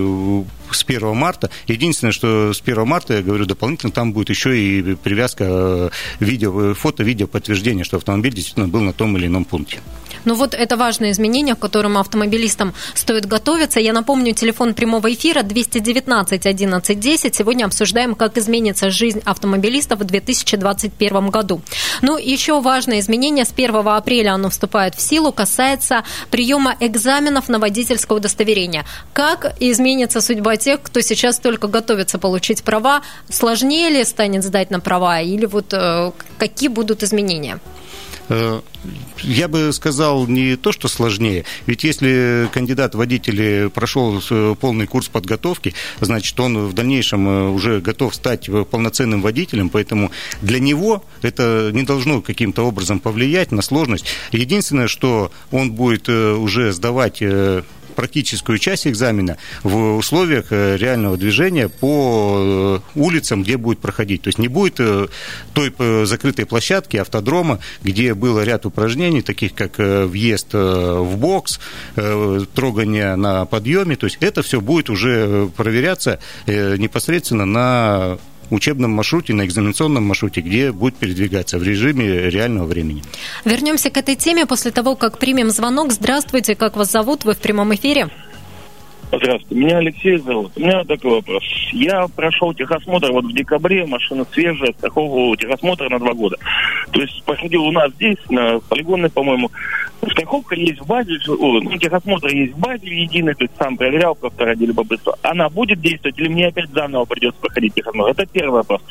с 0.71 0.83
1 0.83 1.15
марта. 1.15 1.49
Единственное, 1.67 2.11
что 2.11 2.53
с 2.53 2.61
1 2.61 2.87
марта, 2.87 3.15
я 3.15 3.21
говорю, 3.21 3.45
дополнительно 3.45 3.91
там 3.91 4.13
будет 4.13 4.29
еще 4.29 4.57
и 4.57 4.95
привязка 4.95 5.45
э, 5.47 5.89
видео, 6.19 6.73
фото-видео 6.73 7.27
подтверждения, 7.27 7.83
что 7.83 7.97
автомобиль 7.97 8.33
действительно 8.33 8.67
был 8.67 8.81
на 8.81 8.93
том 8.93 9.17
или 9.17 9.27
ином 9.27 9.45
пункте. 9.45 9.79
Ну 10.25 10.35
вот 10.35 10.53
это 10.53 10.77
важное 10.77 11.11
изменение, 11.11 11.55
к 11.55 11.59
которому 11.59 11.99
автомобилистам 11.99 12.73
стоит 12.93 13.25
готовиться. 13.25 13.79
Я 13.79 13.93
напомню, 13.93 14.33
телефон 14.33 14.73
прямого 14.73 15.11
эфира 15.11 15.41
219 15.41 16.45
11 16.45 16.99
10. 16.99 17.35
Сегодня 17.35 17.65
обсуждаем, 17.65 18.15
как 18.15 18.37
изменится 18.37 18.89
жизнь 18.89 19.21
автомобилистов 19.25 19.99
в 19.99 20.03
2021 20.03 21.29
году. 21.29 21.61
Ну, 22.01 22.17
еще 22.17 22.61
важное 22.61 22.99
изменение. 22.99 23.45
С 23.45 23.51
1 23.51 23.75
апреля 23.87 24.33
оно 24.33 24.49
вступает 24.49 24.95
в 24.95 25.01
силу, 25.01 25.31
касается 25.31 26.03
приема 26.29 26.75
экзаменов 26.79 27.49
на 27.49 27.59
водительское 27.59 28.17
удостоверение. 28.17 28.85
Как 29.13 29.55
изменится 29.59 30.21
судьба 30.21 30.57
тех, 30.57 30.81
кто 30.81 31.01
сейчас 31.01 31.39
только 31.39 31.67
готовится 31.67 32.19
получить 32.19 32.63
права? 32.63 33.01
Сложнее 33.29 33.89
ли 33.89 34.03
станет 34.03 34.43
сдать 34.43 34.71
на 34.71 34.79
права? 34.79 35.21
Или 35.21 35.45
вот 35.45 35.73
э, 35.73 36.11
какие 36.37 36.69
будут 36.69 37.03
изменения? 37.03 37.59
Э, 38.31 38.61
я 39.23 39.49
бы 39.49 39.73
сказал 39.73 40.25
не 40.25 40.55
то, 40.55 40.71
что 40.71 40.87
сложнее. 40.87 41.43
Ведь 41.65 41.83
если 41.83 42.49
кандидат 42.53 42.95
водитель 42.95 43.69
прошел 43.69 44.21
э, 44.29 44.55
полный 44.59 44.87
курс 44.87 45.09
подготовки, 45.09 45.73
значит, 45.99 46.39
он 46.39 46.67
в 46.67 46.73
дальнейшем 46.73 47.27
э, 47.27 47.49
уже 47.49 47.81
готов 47.81 48.15
стать 48.15 48.49
полноценным 48.69 49.21
водителем, 49.21 49.69
поэтому 49.69 50.11
для 50.41 50.59
него 50.59 51.03
это 51.21 51.71
не 51.73 51.83
должно 51.83 52.21
каким-то 52.21 52.65
образом 52.65 53.01
повлиять 53.01 53.51
на 53.51 53.61
сложность. 53.61 54.05
Единственное, 54.31 54.87
что 54.87 55.31
он 55.51 55.73
будет 55.73 56.07
уже 56.07 56.71
сдавать 56.71 57.21
практическую 58.01 58.57
часть 58.57 58.87
экзамена 58.87 59.37
в 59.61 59.97
условиях 59.97 60.47
э, 60.49 60.75
реального 60.75 61.17
движения 61.17 61.69
по 61.69 62.81
э, 62.95 62.99
улицам, 62.99 63.43
где 63.43 63.57
будет 63.57 63.77
проходить. 63.77 64.23
То 64.23 64.29
есть 64.29 64.39
не 64.39 64.47
будет 64.47 64.79
э, 64.79 65.07
той 65.53 65.71
закрытой 66.07 66.47
площадки, 66.47 66.97
автодрома, 66.97 67.59
где 67.83 68.15
было 68.15 68.43
ряд 68.43 68.65
упражнений, 68.65 69.21
таких 69.21 69.53
как 69.53 69.77
въезд 69.77 70.53
в 70.53 71.15
бокс, 71.17 71.59
трогание 72.55 73.15
на 73.15 73.45
подъеме. 73.45 73.95
То 73.95 74.07
есть 74.07 74.17
это 74.19 74.41
все 74.41 74.61
будет 74.61 74.89
уже 74.89 75.51
проверяться 75.55 76.19
непосредственно 76.47 77.45
на 77.45 78.17
учебном 78.51 78.91
маршруте, 78.91 79.33
на 79.33 79.45
экзаменационном 79.45 80.03
маршруте, 80.03 80.41
где 80.41 80.71
будет 80.71 80.95
передвигаться 80.95 81.57
в 81.57 81.63
режиме 81.63 82.29
реального 82.29 82.65
времени. 82.65 83.03
Вернемся 83.43 83.89
к 83.89 83.97
этой 83.97 84.15
теме 84.15 84.45
после 84.45 84.71
того, 84.71 84.95
как 84.95 85.17
примем 85.17 85.49
звонок. 85.49 85.91
Здравствуйте, 85.91 86.55
как 86.55 86.75
вас 86.75 86.91
зовут? 86.91 87.25
Вы 87.25 87.33
в 87.33 87.39
прямом 87.39 87.73
эфире. 87.73 88.07
Здравствуйте, 89.13 89.55
меня 89.55 89.77
Алексей 89.79 90.17
зовут. 90.19 90.53
У 90.55 90.61
меня 90.61 90.85
такой 90.85 91.11
вопрос. 91.11 91.43
Я 91.73 92.07
прошел 92.07 92.53
техосмотр 92.53 93.11
вот 93.11 93.25
в 93.25 93.33
декабре, 93.33 93.85
машина 93.85 94.25
свежая, 94.31 94.71
страховку 94.71 95.35
техосмотра 95.35 95.89
на 95.89 95.99
два 95.99 96.13
года. 96.13 96.37
То 96.91 97.01
есть 97.01 97.21
проходил 97.25 97.65
у 97.65 97.71
нас 97.71 97.91
здесь, 97.95 98.17
на 98.29 98.59
полигонной, 98.59 99.09
по-моему. 99.09 99.51
Страховка 100.11 100.55
есть 100.55 100.79
в 100.79 100.87
базе, 100.87 101.11
ну, 101.27 101.77
техосмотр 101.77 102.27
есть 102.29 102.53
в 102.53 102.59
базе 102.59 102.87
единый, 102.87 103.35
то 103.35 103.43
есть 103.43 103.53
сам 103.59 103.75
проверял 103.75 104.15
просто 104.15 104.45
ради 104.45 104.63
любопытства. 104.63 105.17
Она 105.23 105.49
будет 105.49 105.81
действовать 105.81 106.17
или 106.17 106.29
мне 106.29 106.47
опять 106.47 106.69
заново 106.69 107.03
придется 107.03 107.39
проходить 107.41 107.73
техосмотр? 107.73 108.11
Это 108.11 108.25
первый 108.25 108.55
вопрос. 108.59 108.81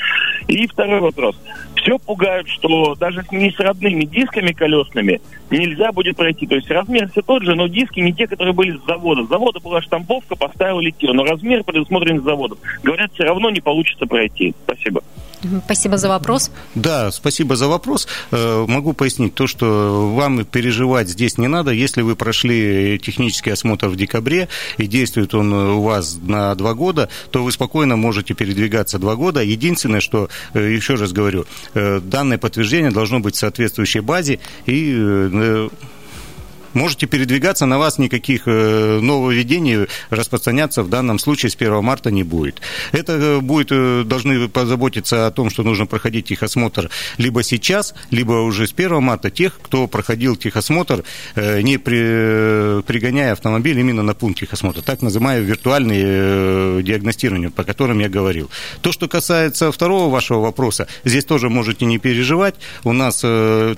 И 0.49 0.67
второй 0.67 1.01
вопрос. 1.01 1.35
Все 1.83 1.99
пугают, 1.99 2.49
что 2.49 2.95
даже 2.95 3.25
не 3.31 3.51
с 3.51 3.59
родными 3.59 4.05
дисками 4.05 4.53
колесными 4.53 5.21
нельзя 5.51 5.93
будет 5.93 6.17
пройти. 6.17 6.47
То 6.47 6.57
есть 6.57 6.71
размер 6.71 7.09
все 7.11 7.23
тот 7.23 7.43
же, 7.43 7.55
но 7.55 7.67
диски 7.67 8.01
не 8.01 8.13
те, 8.13 8.27
которые 8.27 8.55
были 8.55 8.77
с 8.77 8.85
завода. 8.87 9.25
С 9.25 9.29
завода 9.29 9.61
была 9.61 9.81
штамповка, 9.83 10.37
поставили 10.37 10.91
те, 10.91 11.13
но 11.13 11.25
размер 11.25 11.65
предусмотрен 11.65 12.21
с 12.21 12.25
заводом. 12.25 12.59
Говорят, 12.83 13.13
все 13.15 13.25
равно 13.25 13.51
не 13.51 13.61
получится 13.61 14.07
пройти. 14.07 14.55
Спасибо. 14.65 15.03
Спасибо 15.65 15.97
за 15.97 16.09
вопрос. 16.09 16.51
Да, 16.75 17.11
спасибо 17.11 17.57
за 17.57 17.67
вопрос. 17.67 18.07
Э, 18.31 18.67
могу 18.69 18.93
пояснить 18.93 19.35
то, 19.35 19.47
что 19.47 20.13
вам 20.15 20.45
переживать 20.45 21.09
здесь 21.09 21.39
не 21.39 21.49
надо. 21.49 21.71
Если 21.71 22.03
вы 22.03 22.15
прошли 22.15 22.99
технический 22.99 23.51
осмотр 23.51 23.89
в 23.89 23.97
декабре 23.97 24.49
и 24.77 24.87
действует 24.87 25.35
он 25.35 25.53
у 25.53 25.83
вас 25.83 26.19
на 26.23 26.55
два 26.55 26.75
года, 26.75 27.09
то 27.31 27.43
вы 27.43 27.53
спокойно 27.53 27.97
можете 27.97 28.35
передвигаться 28.35 28.99
два 28.99 29.17
года. 29.17 29.43
Единственное, 29.43 30.01
что, 30.01 30.29
э, 30.53 30.73
еще 30.73 30.97
раз 30.97 31.13
говорю, 31.13 31.47
данное 31.75 32.39
подтверждение 32.39 32.91
должно 32.91 33.21
быть 33.21 33.35
в 33.35 33.39
соответствующей 33.39 34.01
базе. 34.01 34.41
И 34.67 35.69
можете 36.75 37.07
передвигаться, 37.07 37.67
на 37.67 37.79
вас 37.79 37.99
никаких 37.99 38.43
э, 38.47 39.01
нововведений 39.01 39.87
распространяться 40.11 40.83
в 40.83 40.89
данном 40.89 41.19
случае 41.19 41.51
с 41.51 41.57
1 41.57 41.83
марта 41.83 42.11
не 42.11 42.23
будет. 42.23 42.61
Это 42.93 43.13
э, 43.13 43.41
будет, 43.41 43.69
э, 43.71 44.05
должны 44.05 44.49
позаботиться 44.49 45.27
о 45.27 45.31
том, 45.31 45.51
что 45.51 45.63
нужно 45.63 45.87
проходить 45.87 46.27
техосмотр 46.27 46.91
либо 47.19 47.43
сейчас, 47.43 47.95
либо 48.11 48.33
уже 48.33 48.67
с 48.67 48.73
1 48.73 49.03
марта 49.03 49.31
тех, 49.31 49.59
кто 49.61 49.87
проходил 49.87 50.37
техосмотр, 50.37 51.05
не 51.37 51.79
при, 51.79 52.83
пригоняя 52.83 53.33
автомобиль 53.33 53.79
именно 53.79 54.03
на 54.03 54.15
пункт 54.15 54.41
техосмотра, 54.41 54.83
так 54.83 55.03
называемое 55.03 55.41
виртуальное 55.41 56.83
диагностирование, 56.83 57.51
по 57.51 57.65
которым 57.65 57.99
я 58.01 58.09
говорил. 58.09 58.51
То, 58.81 58.93
что 58.93 59.09
касается 59.09 59.73
второго 59.73 60.11
вашего 60.11 60.41
вопроса, 60.41 60.87
здесь 61.05 61.25
тоже 61.25 61.49
можете 61.49 61.85
не 61.85 61.99
переживать. 61.99 62.57
У 62.85 62.93
нас 62.93 63.21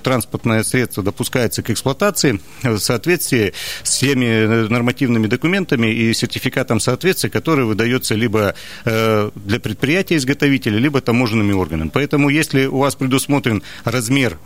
транспортное 0.02 0.62
средство 0.62 1.02
допускается 1.02 1.62
к 1.62 1.70
эксплуатации 1.70 2.40
соответствии 2.82 3.52
с 3.82 3.90
всеми 3.90 4.68
нормативными 4.68 5.26
документами 5.26 5.92
и 5.92 6.12
сертификатом 6.14 6.80
соответствия, 6.80 7.30
который 7.30 7.64
выдается 7.64 8.14
либо 8.14 8.54
э, 8.84 9.30
для 9.34 9.60
предприятия-изготовителя, 9.60 10.78
либо 10.78 11.00
таможенными 11.00 11.52
органами. 11.52 11.90
Поэтому, 11.92 12.28
если 12.28 12.66
у 12.66 12.78
вас 12.78 12.94
предусмотрен 12.94 13.62
размер 13.84 14.38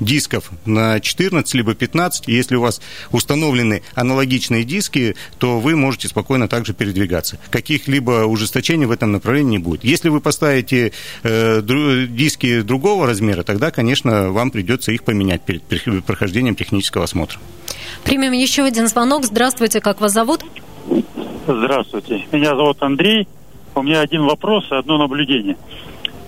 дисков 0.00 0.50
на 0.64 1.00
14 1.00 1.54
либо 1.54 1.74
15. 1.74 2.28
Если 2.28 2.56
у 2.56 2.60
вас 2.60 2.80
установлены 3.10 3.82
аналогичные 3.94 4.64
диски, 4.64 5.16
то 5.38 5.60
вы 5.60 5.76
можете 5.76 6.08
спокойно 6.08 6.48
также 6.48 6.74
передвигаться. 6.74 7.38
Каких-либо 7.50 8.24
ужесточений 8.24 8.86
в 8.86 8.90
этом 8.90 9.12
направлении 9.12 9.52
не 9.52 9.58
будет. 9.58 9.84
Если 9.84 10.08
вы 10.08 10.20
поставите 10.20 10.92
э, 11.22 12.06
диски 12.08 12.62
другого 12.62 13.06
размера, 13.06 13.42
тогда, 13.42 13.70
конечно, 13.70 14.30
вам 14.30 14.50
придется 14.50 14.92
их 14.92 15.04
поменять 15.04 15.42
перед 15.42 15.62
прохождением 16.04 16.54
технического 16.54 17.04
осмотра. 17.04 17.38
Примем 18.04 18.32
еще 18.32 18.64
один 18.64 18.88
звонок. 18.88 19.24
Здравствуйте, 19.24 19.80
как 19.80 20.00
вас 20.00 20.12
зовут? 20.12 20.44
Здравствуйте. 21.46 22.24
Меня 22.32 22.56
зовут 22.56 22.82
Андрей. 22.82 23.26
У 23.74 23.82
меня 23.82 24.00
один 24.00 24.24
вопрос 24.24 24.64
и 24.70 24.74
одно 24.74 24.98
наблюдение. 24.98 25.56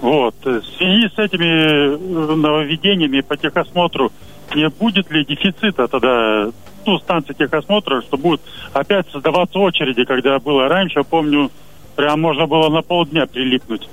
Вот. 0.04 0.34
В 0.44 0.62
связи 0.76 1.08
с 1.08 1.18
этими 1.18 1.46
э, 1.46 1.96
нововведениями 2.36 3.22
по 3.22 3.38
техосмотру 3.38 4.12
не 4.54 4.68
будет 4.68 5.10
ли 5.10 5.24
дефицита 5.24 5.88
тогда 5.88 6.50
ну, 6.84 6.98
станции 6.98 7.32
техосмотра, 7.32 8.02
что 8.02 8.18
будут 8.18 8.42
опять 8.74 9.10
создаваться 9.10 9.58
очереди, 9.58 10.04
когда 10.04 10.38
было 10.40 10.68
раньше, 10.68 11.04
помню, 11.04 11.50
прям 11.96 12.20
можно 12.20 12.46
было 12.46 12.68
на 12.68 12.82
полдня 12.82 13.24
прилипнуть 13.24 13.88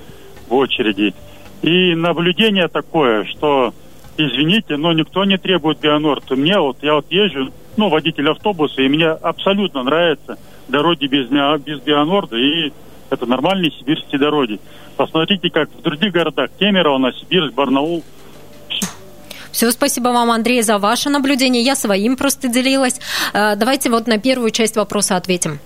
в 0.49 0.53
очереди. 0.53 1.13
И 1.61 1.95
наблюдение 1.95 2.67
такое, 2.67 3.23
что, 3.23 3.73
извините, 4.17 4.75
но 4.75 4.91
никто 4.91 5.23
не 5.23 5.37
требует 5.37 5.79
Бионорд. 5.79 6.29
Мне 6.31 6.59
вот, 6.59 6.75
я 6.81 6.95
вот 6.95 7.05
езжу, 7.09 7.53
ну, 7.77 7.87
водитель 7.87 8.27
автобуса, 8.27 8.81
и 8.81 8.89
мне 8.89 9.07
абсолютно 9.07 9.83
нравятся 9.83 10.37
дороги 10.67 11.05
без, 11.05 11.29
без 11.63 11.79
Бионорда, 11.79 12.35
и 12.35 12.73
это 13.11 13.25
нормальные 13.25 13.71
сибирские 13.71 14.19
дороги. 14.19 14.59
Посмотрите, 14.95 15.49
как 15.49 15.69
в 15.69 15.81
других 15.81 16.11
городах. 16.13 16.49
Кемерово, 16.57 16.97
Новосибирск, 16.97 17.53
Барнаул. 17.53 18.03
Все, 19.51 19.69
спасибо 19.71 20.09
вам, 20.09 20.31
Андрей, 20.31 20.61
за 20.61 20.77
ваше 20.77 21.09
наблюдение. 21.09 21.61
Я 21.61 21.75
своим 21.75 22.15
просто 22.15 22.47
делилась. 22.47 22.99
Э, 23.33 23.55
давайте 23.57 23.89
вот 23.89 24.07
на 24.07 24.17
первую 24.17 24.51
часть 24.51 24.77
вопроса 24.77 25.17
ответим. 25.17 25.59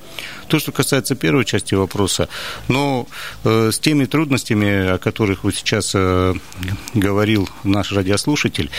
То, 0.47 0.57
что 0.57 0.71
касается 0.71 1.15
первой 1.15 1.45
части 1.45 1.75
вопроса, 1.75 2.27
но 2.67 3.05
э, 3.43 3.69
с 3.71 3.77
теми 3.79 4.05
трудностями, 4.05 4.93
о 4.93 4.97
которых 4.97 5.43
вот 5.43 5.55
сейчас 5.55 5.91
э, 5.93 6.33
говорил 6.95 7.47
наш 7.63 7.91
радиослушатель, 7.91 8.71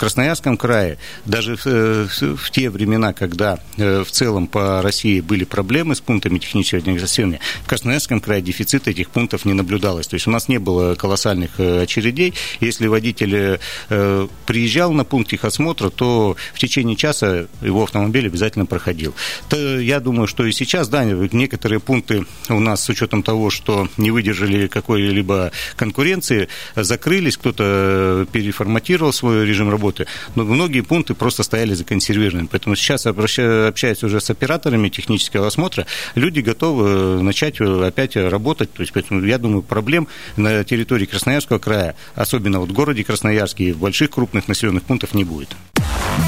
Красноярском 0.00 0.56
крае, 0.56 0.96
даже 1.26 1.56
в, 1.56 1.66
в 1.66 2.50
те 2.50 2.70
времена, 2.70 3.12
когда 3.12 3.58
в 3.76 4.06
целом 4.06 4.46
по 4.46 4.80
России 4.80 5.20
были 5.20 5.44
проблемы 5.44 5.94
с 5.94 6.00
пунктами 6.00 6.38
технического 6.38 6.80
диагностирования, 6.80 7.38
в 7.64 7.68
Красноярском 7.68 8.20
крае 8.20 8.40
дефицита 8.40 8.92
этих 8.92 9.10
пунктов 9.10 9.44
не 9.44 9.52
наблюдалось. 9.52 10.06
То 10.06 10.14
есть 10.14 10.26
у 10.26 10.30
нас 10.30 10.48
не 10.48 10.56
было 10.56 10.94
колоссальных 10.94 11.60
очередей. 11.60 12.32
Если 12.60 12.86
водитель 12.86 13.60
приезжал 13.88 14.92
на 14.92 15.04
пункт 15.04 15.30
техосмотра, 15.30 15.90
то 15.90 16.34
в 16.54 16.58
течение 16.58 16.96
часа 16.96 17.46
его 17.60 17.82
автомобиль 17.82 18.26
обязательно 18.26 18.64
проходил. 18.64 19.14
То 19.50 19.78
я 19.78 20.00
думаю, 20.00 20.26
что 20.26 20.46
и 20.46 20.52
сейчас, 20.52 20.88
да, 20.88 21.04
некоторые 21.04 21.78
пункты 21.78 22.24
у 22.48 22.58
нас 22.58 22.82
с 22.82 22.88
учетом 22.88 23.22
того, 23.22 23.50
что 23.50 23.86
не 23.98 24.10
выдержали 24.10 24.66
какой-либо 24.66 25.52
конкуренции, 25.76 26.48
закрылись, 26.74 27.36
кто-то 27.36 28.26
переформатировал 28.32 29.12
свой 29.12 29.44
режим 29.44 29.68
работы, 29.90 30.06
но 30.34 30.44
многие 30.44 30.80
пункты 30.82 31.14
просто 31.14 31.42
стояли 31.42 31.74
законсервированы. 31.74 32.48
Поэтому 32.50 32.76
сейчас, 32.76 33.06
общаясь 33.06 34.02
уже 34.02 34.20
с 34.20 34.30
операторами 34.30 34.88
технического 34.88 35.46
осмотра, 35.46 35.86
люди 36.14 36.40
готовы 36.40 37.22
начать 37.22 37.60
опять 37.60 38.16
работать. 38.16 38.72
То 38.72 38.82
есть, 38.82 38.92
поэтому 38.92 39.24
я 39.24 39.38
думаю, 39.38 39.62
проблем 39.62 40.08
на 40.36 40.64
территории 40.64 41.06
Красноярского 41.06 41.58
края, 41.58 41.94
особенно 42.14 42.60
вот 42.60 42.70
в 42.70 42.72
городе 42.72 43.04
Красноярске 43.04 43.72
в 43.72 43.78
больших 43.78 44.10
крупных 44.10 44.48
населенных 44.48 44.84
пунктах 44.84 45.14
не 45.14 45.24
будет. 45.24 45.56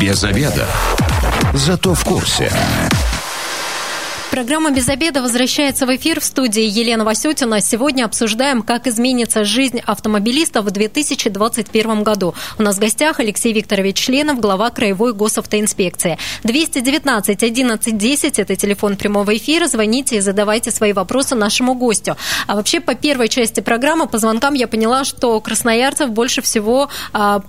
Без 0.01 0.25
обеда. 0.25 0.67
Зато 1.55 1.95
в 1.95 2.05
курсе. 2.05 2.51
Программа 4.33 4.71
«Без 4.71 4.89
обеда» 4.89 5.21
возвращается 5.21 5.85
в 5.85 5.95
эфир 5.95 6.19
в 6.19 6.25
студии 6.25 6.63
Елена 6.63 7.05
Васютина. 7.05 7.61
Сегодня 7.61 8.07
обсуждаем, 8.07 8.63
как 8.63 8.87
изменится 8.87 9.45
жизнь 9.45 9.83
автомобилистов 9.85 10.65
в 10.65 10.71
2021 10.71 12.03
году. 12.03 12.35
У 12.59 12.63
нас 12.63 12.77
в 12.77 12.81
гостях 12.81 13.21
Алексей 13.21 13.53
Викторович 13.53 13.99
Членов, 13.99 14.41
глава 14.41 14.71
Краевой 14.71 15.13
госавтоинспекции. 15.13 16.17
219 16.45 17.43
11 17.43 17.99
10– 17.99 18.39
это 18.39 18.57
телефон 18.57 18.97
прямого 18.97 19.37
эфира. 19.37 19.67
Звоните 19.67 20.17
и 20.17 20.21
задавайте 20.21 20.71
свои 20.71 20.95
вопросы 20.95 21.35
нашему 21.35 21.75
гостю. 21.75 22.17
А 22.47 22.57
вообще, 22.57 22.81
по 22.81 22.95
первой 22.95 23.29
части 23.29 23.61
программы, 23.61 24.07
по 24.07 24.17
звонкам 24.17 24.55
я 24.55 24.67
поняла, 24.67 25.05
что 25.05 25.39
красноярцев 25.43 26.09
больше 26.09 26.41
всего 26.41 26.89
а, 27.13 27.43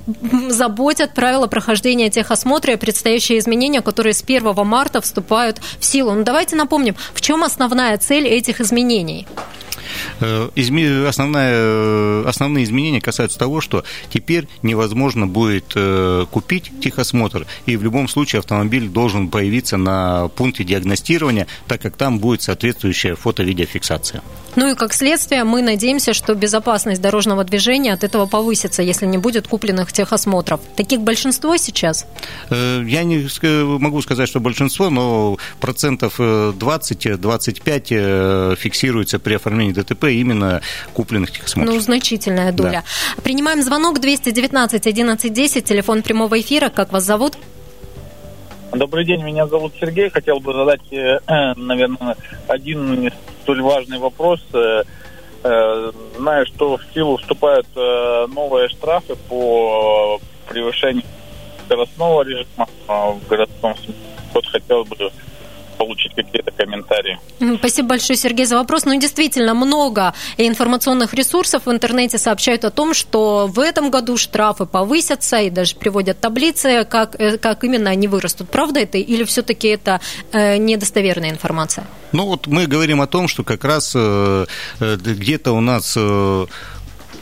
заботят 0.49 1.13
правила 1.13 1.47
прохождения 1.47 2.09
техосмотра 2.09 2.73
и 2.73 2.75
предстоящие 2.75 3.39
изменения, 3.39 3.79
которые 3.79 4.13
с 4.13 4.21
1 4.21 4.53
марта 4.65 4.99
вступают 4.99 5.61
в 5.79 5.85
силу. 5.85 6.11
Ну, 6.11 6.25
давайте 6.25 6.57
напомним, 6.57 6.72
напомним, 6.73 6.95
в 7.13 7.21
чем 7.21 7.43
основная 7.43 7.97
цель 7.97 8.27
этих 8.27 8.59
изменений? 8.59 9.27
Э, 10.19 10.49
основная, 11.07 11.53
э, 11.53 12.23
основные 12.25 12.63
изменения 12.63 12.99
касаются 12.99 13.37
того, 13.37 13.61
что 13.61 13.83
теперь 14.11 14.47
невозможно 14.63 15.27
будет 15.27 15.73
э, 15.75 16.25
купить 16.31 16.71
техосмотр, 16.81 17.45
и 17.67 17.77
в 17.77 17.83
любом 17.83 18.07
случае 18.07 18.39
автомобиль 18.39 18.87
должен 18.87 19.29
появиться 19.29 19.77
на 19.77 20.29
пункте 20.29 20.63
диагностирования, 20.63 21.45
так 21.67 21.79
как 21.81 21.95
там 21.95 22.17
будет 22.17 22.41
соответствующая 22.41 23.15
фото-видеофиксация. 23.15 24.23
Ну 24.55 24.71
и 24.71 24.75
как 24.75 24.93
следствие 24.93 25.43
мы 25.43 25.61
надеемся, 25.61 26.13
что 26.13 26.33
безопасность 26.35 27.01
дорожного 27.01 27.43
движения 27.43 27.91
от 27.93 28.03
этого 28.03 28.27
повысится, 28.27 28.83
если 28.83 29.07
не 29.07 29.17
будет 29.17 29.47
купленных 29.47 29.91
техосмотров. 29.91 30.61
Таких 30.75 31.01
большинство 31.01 31.57
сейчас? 31.57 32.05
Я 32.49 33.03
не 33.03 33.27
могу 33.79 34.01
сказать, 34.01 34.29
что 34.29 34.39
большинство, 34.39 34.89
но 34.89 35.37
процентов 35.59 36.19
20-25 36.19 38.55
фиксируется 38.55 39.19
при 39.19 39.35
оформлении 39.35 39.73
ДТП 39.73 40.05
именно 40.05 40.61
купленных 40.93 41.31
техосмотров. 41.31 41.75
Ну, 41.75 41.81
значительная 41.81 42.51
доля. 42.51 42.83
Да. 43.15 43.21
Принимаем 43.21 43.61
звонок 43.61 43.99
219 43.99 44.87
11 44.87 45.33
10, 45.33 45.65
телефон 45.65 46.01
прямого 46.03 46.39
эфира. 46.39 46.69
Как 46.69 46.91
вас 46.91 47.03
зовут? 47.03 47.37
Добрый 48.75 49.05
день, 49.05 49.21
меня 49.21 49.45
зовут 49.45 49.73
Сергей. 49.79 50.09
Хотел 50.09 50.39
бы 50.39 50.51
задать, 50.51 50.81
э, 50.91 51.19
наверное, 51.55 52.17
один 52.47 53.11
столь 53.43 53.61
важный 53.61 53.99
вопрос. 53.99 54.43
Э, 54.51 54.81
э, 55.43 55.91
знаю, 56.17 56.47
что 56.47 56.77
в 56.77 56.85
силу 56.91 57.17
вступают 57.17 57.67
новые 57.75 58.69
штрафы 58.69 59.15
по 59.29 60.19
превышению 60.49 61.03
скоростного 61.65 62.23
режима 62.23 62.67
в 62.87 63.27
городском 63.29 63.75
Вот 64.33 64.47
хотел 64.47 64.85
бы 64.85 65.11
получить 65.73 66.13
какие-то 66.15 66.51
комментарии. 66.51 67.19
Спасибо 67.57 67.89
большое, 67.89 68.17
Сергей, 68.17 68.45
за 68.45 68.57
вопрос. 68.57 68.85
Ну, 68.85 68.99
действительно, 68.99 69.53
много 69.53 70.13
информационных 70.37 71.13
ресурсов 71.13 71.65
в 71.65 71.71
интернете 71.71 72.17
сообщают 72.17 72.65
о 72.65 72.69
том, 72.69 72.93
что 72.93 73.47
в 73.47 73.59
этом 73.59 73.89
году 73.89 74.17
штрафы 74.17 74.65
повысятся 74.65 75.37
и 75.37 75.49
даже 75.49 75.75
приводят 75.75 76.19
таблицы, 76.19 76.85
как, 76.89 77.19
э, 77.19 77.37
как 77.37 77.63
именно 77.63 77.89
они 77.89 78.07
вырастут. 78.07 78.49
Правда 78.49 78.79
это 78.79 78.97
или 78.97 79.23
все-таки 79.23 79.67
это 79.67 79.99
э, 80.31 80.57
недостоверная 80.57 81.29
информация? 81.29 81.85
Ну, 82.11 82.27
вот 82.27 82.47
мы 82.47 82.67
говорим 82.67 83.01
о 83.01 83.07
том, 83.07 83.27
что 83.27 83.43
как 83.43 83.63
раз 83.65 83.93
э, 83.95 84.45
э 84.79 84.95
где-то 84.95 85.51
у 85.51 85.61
нас 85.61 85.95
э, 85.97 86.45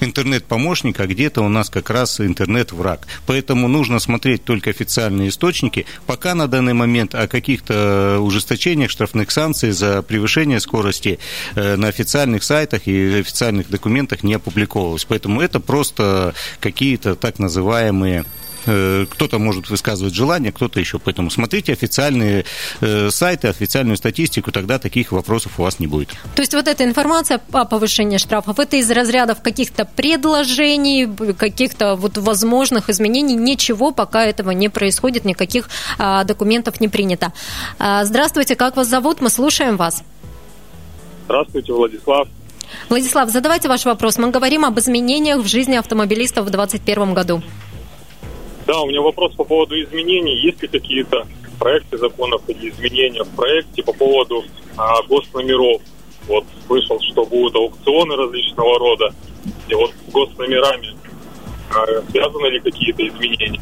интернет-помощник, 0.04 1.00
а 1.00 1.08
где-то 1.08 1.42
у 1.42 1.50
нас 1.50 1.70
как 1.70 1.90
раз 1.90 2.20
интернет-враг. 2.20 3.08
Поэтому 3.26 3.68
нужно 3.68 4.00
смотреть 4.00 4.44
только 4.44 4.70
официальные 4.70 5.30
источники. 5.30 5.86
Пока 6.06 6.36
на 6.36 6.48
данный 6.48 6.74
момент 6.74 7.16
о 7.16 7.28
каких-то 7.28 8.20
ужесточениях 8.20 8.92
штрафных 8.92 9.32
санкций 9.32 9.72
за 9.72 10.02
превышение 10.02 10.60
скорости 10.60 11.20
э, 11.56 11.76
на 11.76 11.88
официальных 11.88 12.44
сайтах 12.44 12.88
и 12.88 13.20
официальных 13.20 13.70
документах 13.70 14.24
не 14.24 14.34
опубликовалось. 14.34 15.06
Поэтому 15.06 15.42
это 15.42 15.60
просто 15.60 16.34
какие-то 16.60 17.16
так 17.16 17.40
называемые 17.40 18.26
кто-то 18.64 19.40
может 19.40 19.70
высказывать 19.70 20.14
желание, 20.14 20.52
кто-то 20.52 20.80
еще. 20.80 21.00
Поэтому 21.00 21.30
смотрите 21.30 21.74
официальные 21.74 22.46
э, 22.82 23.10
сайты, 23.10 23.48
официальную 23.48 23.98
статистику, 23.98 24.52
тогда 24.52 24.80
таких 24.80 25.12
вопросов 25.12 25.60
у 25.60 25.64
вас 25.64 25.80
не 25.80 25.88
будет. 25.88 26.10
То 26.36 26.42
есть 26.42 26.54
вот 26.54 26.68
эта 26.68 26.84
информация 26.84 27.38
по 27.38 27.66
повышению 27.66 28.20
штрафов, 28.20 28.60
это 28.60 28.78
из 28.78 28.90
разрядов 28.92 29.42
каких-то 29.42 29.86
предложений, 29.86 31.10
каких-то 31.38 31.96
вот 31.96 32.18
возможных 32.18 32.90
изменений, 32.90 33.36
ничего 33.36 33.92
пока 33.92 34.26
этого 34.26 34.52
не 34.52 34.70
происходит, 34.70 35.26
никаких 35.26 35.70
а, 35.98 36.24
документов 36.24 36.80
не 36.82 36.88
принято. 36.88 37.34
А, 37.80 38.06
здравствуйте, 38.06 38.56
как 38.56 38.78
вас 38.78 38.88
зовут? 38.88 39.22
Мы 39.22 39.30
слушаем 39.30 39.78
вас. 39.78 40.04
Здравствуйте, 41.26 41.74
Владислав. 41.74 42.28
Владислав, 42.90 43.30
задавайте 43.30 43.68
ваш 43.68 43.86
вопрос. 43.86 44.18
Мы 44.18 44.32
говорим 44.32 44.66
об 44.66 44.80
изменениях 44.80 45.40
в 45.40 45.48
жизни 45.48 45.76
автомобилистов 45.76 46.46
в 46.46 46.50
2021 46.50 47.14
году. 47.14 47.42
Да, 48.72 48.80
у 48.80 48.88
меня 48.88 49.02
вопрос 49.02 49.36
по 49.36 49.44
поводу 49.44 49.76
изменений. 49.82 50.34
Есть 50.46 50.62
ли 50.62 50.68
какие-то 50.70 51.28
проекты 51.60 51.98
законов 51.98 52.42
или 52.48 52.70
изменения 52.70 53.22
в 53.22 53.30
проекте 53.36 53.84
по 53.84 53.92
поводу 53.92 54.46
а, 54.78 55.04
госномеров? 55.10 55.82
Вот 56.26 56.46
слышал, 56.68 56.98
что 57.02 57.26
будут 57.26 57.54
аукционы 57.54 58.16
различного 58.16 58.80
рода. 58.80 59.14
И 59.68 59.74
вот 59.74 59.92
с 59.92 60.12
госномерами 60.14 60.96
а, 61.70 61.86
связаны 62.12 62.48
ли 62.48 62.62
какие-то 62.62 63.06
изменения? 63.06 63.60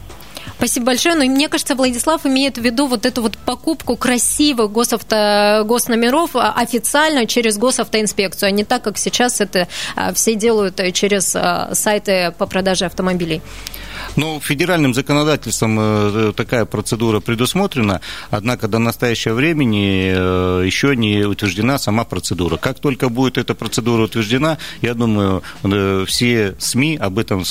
Спасибо 0.57 0.85
большое. 0.85 1.15
Но 1.15 1.25
мне 1.25 1.49
кажется, 1.49 1.73
Владислав 1.73 2.23
имеет 2.27 2.59
в 2.59 2.61
виду 2.61 2.85
вот 2.85 3.07
эту 3.07 3.23
вот 3.23 3.35
покупку 3.35 3.97
красивых 3.97 4.71
госавто... 4.71 5.63
госномеров 5.65 6.35
а, 6.35 6.53
официально 6.55 7.25
через 7.25 7.57
госавтоинспекцию, 7.57 8.49
а 8.49 8.51
не 8.51 8.63
так, 8.63 8.83
как 8.83 8.99
сейчас 8.99 9.41
это 9.41 9.67
а, 9.95 10.13
все 10.13 10.35
делают 10.35 10.79
через 10.93 11.35
сайты 11.73 12.31
по 12.37 12.45
продаже 12.45 12.85
автомобилей. 12.85 13.41
Ну, 14.19 14.41
федеральным 14.41 14.93
законодательством 14.93 15.77
э, 15.79 16.33
такая 16.35 16.65
процедура 16.65 17.21
предусмотрена, 17.21 18.01
однако 18.29 18.67
до 18.67 18.77
настоящего 18.77 19.33
времени 19.33 20.11
э, 20.13 20.63
еще 20.65 20.93
не 20.93 21.23
утверждена 21.23 21.79
сама 21.79 22.03
процедура. 22.03 22.57
Как 22.57 22.79
только 22.79 23.07
будет 23.07 23.37
эта 23.37 23.55
процедура 23.55 24.03
утверждена, 24.03 24.57
я 24.81 24.93
думаю, 24.93 25.41
э, 25.63 26.03
все 26.05 26.53
СМИ 26.59 26.97
об 26.97 27.17
этом 27.17 27.45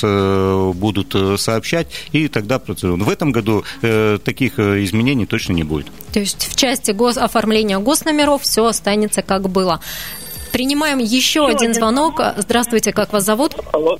будут 0.74 1.40
сообщать, 1.40 1.86
и 2.12 2.28
тогда 2.28 2.58
процедура. 2.58 3.02
В 3.02 3.08
этом 3.08 3.32
году 3.32 3.64
таких 3.80 4.58
изменений 4.58 5.24
точно 5.24 5.54
не 5.54 5.64
будет. 5.64 5.86
То 6.12 6.20
есть 6.20 6.48
в 6.52 6.56
части 6.56 6.90
гос 6.90 7.16
оформления 7.16 7.78
госномеров 7.78 8.42
все 8.42 8.66
останется 8.66 9.22
как 9.22 9.48
было. 9.48 9.80
Принимаем 10.52 10.98
еще 10.98 11.46
один 11.46 11.72
звонок. 11.72 12.20
Здравствуйте, 12.36 12.92
как 12.92 13.14
вас 13.14 13.24
зовут? 13.24 13.54
Алло. 13.72 13.98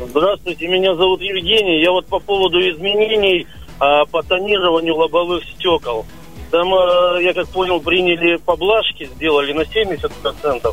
Здравствуйте, 0.00 0.68
меня 0.68 0.94
зовут 0.94 1.20
Евгений. 1.20 1.80
Я 1.80 1.90
вот 1.90 2.06
по 2.06 2.20
поводу 2.20 2.60
изменений 2.60 3.48
а, 3.80 4.04
по 4.04 4.22
тонированию 4.22 4.94
лобовых 4.94 5.42
стекол. 5.44 6.06
Там, 6.52 6.72
а, 6.72 7.18
я 7.20 7.34
как 7.34 7.48
понял, 7.48 7.80
приняли 7.80 8.36
поблажки, 8.36 9.10
сделали 9.16 9.52
на 9.52 9.62
70%. 9.62 10.72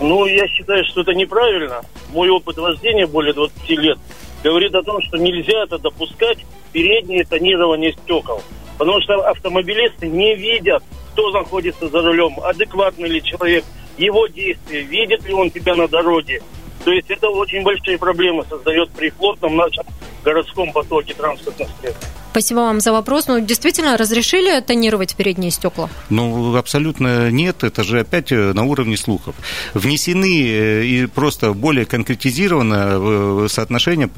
Ну, 0.00 0.26
я 0.26 0.46
считаю, 0.46 0.84
что 0.84 1.00
это 1.00 1.12
неправильно. 1.12 1.82
Мой 2.12 2.30
опыт 2.30 2.56
вождения 2.56 3.08
более 3.08 3.34
20 3.34 3.68
лет 3.70 3.98
говорит 4.44 4.74
о 4.76 4.82
том, 4.84 5.02
что 5.02 5.16
нельзя 5.16 5.64
это 5.64 5.78
допускать 5.78 6.38
переднее 6.72 7.24
тонирование 7.24 7.92
стекол. 7.92 8.42
Потому 8.78 9.00
что 9.00 9.28
автомобилисты 9.28 10.06
не 10.06 10.36
видят, 10.36 10.84
кто 11.12 11.30
находится 11.32 11.88
за 11.88 12.00
рулем, 12.00 12.38
адекватный 12.40 13.08
ли 13.08 13.22
человек, 13.24 13.64
его 13.98 14.28
действия, 14.28 14.82
видит 14.82 15.24
ли 15.24 15.34
он 15.34 15.50
тебя 15.50 15.74
на 15.74 15.88
дороге, 15.88 16.42
то 16.84 16.92
есть 16.92 17.10
это 17.10 17.28
очень 17.28 17.62
большие 17.62 17.98
проблемы 17.98 18.44
создает 18.48 18.90
при 18.90 19.10
плотном 19.10 19.56
нашем 19.56 19.84
городском 20.24 20.72
потоке 20.72 21.14
транспортных 21.14 21.68
средств. 21.80 22.08
Спасибо 22.32 22.60
вам 22.60 22.80
за 22.80 22.92
вопрос. 22.92 23.26
Ну, 23.26 23.40
действительно, 23.40 23.98
разрешили 23.98 24.58
тонировать 24.60 25.14
передние 25.16 25.50
стекла? 25.50 25.90
Ну, 26.08 26.56
абсолютно 26.56 27.30
нет. 27.30 27.62
Это 27.62 27.84
же 27.84 28.00
опять 28.00 28.32
э, 28.32 28.54
на 28.54 28.64
уровне 28.64 28.96
слухов. 28.96 29.34
Внесены 29.74 30.48
э, 30.48 30.84
и 30.86 31.04
просто 31.04 31.52
более 31.52 31.84
конкретизировано 31.84 33.44
э, 33.44 33.46
соотношение 33.50 34.08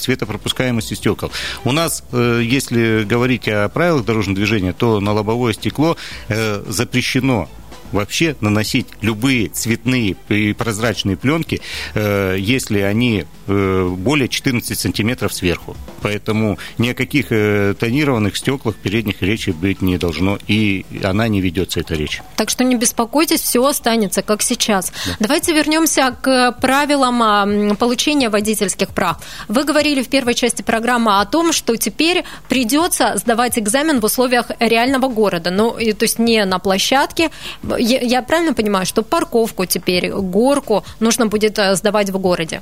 светопропускаемости 0.00 0.94
стекол. 0.94 1.30
У 1.62 1.70
нас, 1.70 2.02
если 2.12 3.04
говорить 3.04 3.46
о 3.46 3.68
правилах 3.68 4.04
дорожного 4.04 4.34
движения, 4.34 4.72
то 4.72 4.98
на 4.98 5.12
лобовое 5.12 5.52
стекло 5.52 5.96
запрещено 6.28 7.48
вообще 7.94 8.36
наносить 8.40 8.86
любые 9.00 9.48
цветные 9.48 10.16
и 10.28 10.52
прозрачные 10.52 11.16
пленки, 11.16 11.60
э, 11.94 12.36
если 12.38 12.80
они 12.80 13.24
более 13.46 14.28
14 14.28 14.78
сантиметров 14.78 15.32
сверху. 15.32 15.76
Поэтому 16.02 16.58
ни 16.78 16.90
о 16.90 16.94
каких 16.94 17.26
э, 17.30 17.74
тонированных 17.78 18.36
стеклах 18.36 18.76
передних 18.76 19.22
речи 19.22 19.50
быть 19.50 19.82
не 19.82 19.98
должно, 19.98 20.38
и 20.46 20.84
она 21.02 21.28
не 21.28 21.40
ведется, 21.40 21.80
эта 21.80 21.94
речь. 21.94 22.22
Так 22.36 22.50
что 22.50 22.64
не 22.64 22.76
беспокойтесь, 22.76 23.40
все 23.40 23.64
останется 23.64 24.22
как 24.22 24.42
сейчас. 24.42 24.92
Да. 25.06 25.16
Давайте 25.20 25.52
вернемся 25.52 26.16
к 26.20 26.52
правилам 26.60 27.76
получения 27.76 28.28
водительских 28.28 28.88
прав. 28.88 29.18
Вы 29.48 29.64
говорили 29.64 30.02
в 30.02 30.08
первой 30.08 30.34
части 30.34 30.62
программы 30.62 31.20
о 31.20 31.24
том, 31.24 31.52
что 31.52 31.76
теперь 31.76 32.24
придется 32.48 33.16
сдавать 33.16 33.58
экзамен 33.58 34.00
в 34.00 34.04
условиях 34.04 34.50
реального 34.60 35.08
города, 35.08 35.50
ну, 35.50 35.72
то 35.72 36.04
есть 36.04 36.18
не 36.18 36.44
на 36.44 36.58
площадке, 36.58 37.30
я, 37.78 38.00
я 38.00 38.22
правильно 38.22 38.54
понимаю, 38.54 38.86
что 38.86 39.02
парковку 39.02 39.64
теперь, 39.66 40.10
горку 40.10 40.84
нужно 41.00 41.26
будет 41.26 41.58
э, 41.58 41.74
сдавать 41.76 42.10
в 42.10 42.18
городе? 42.18 42.60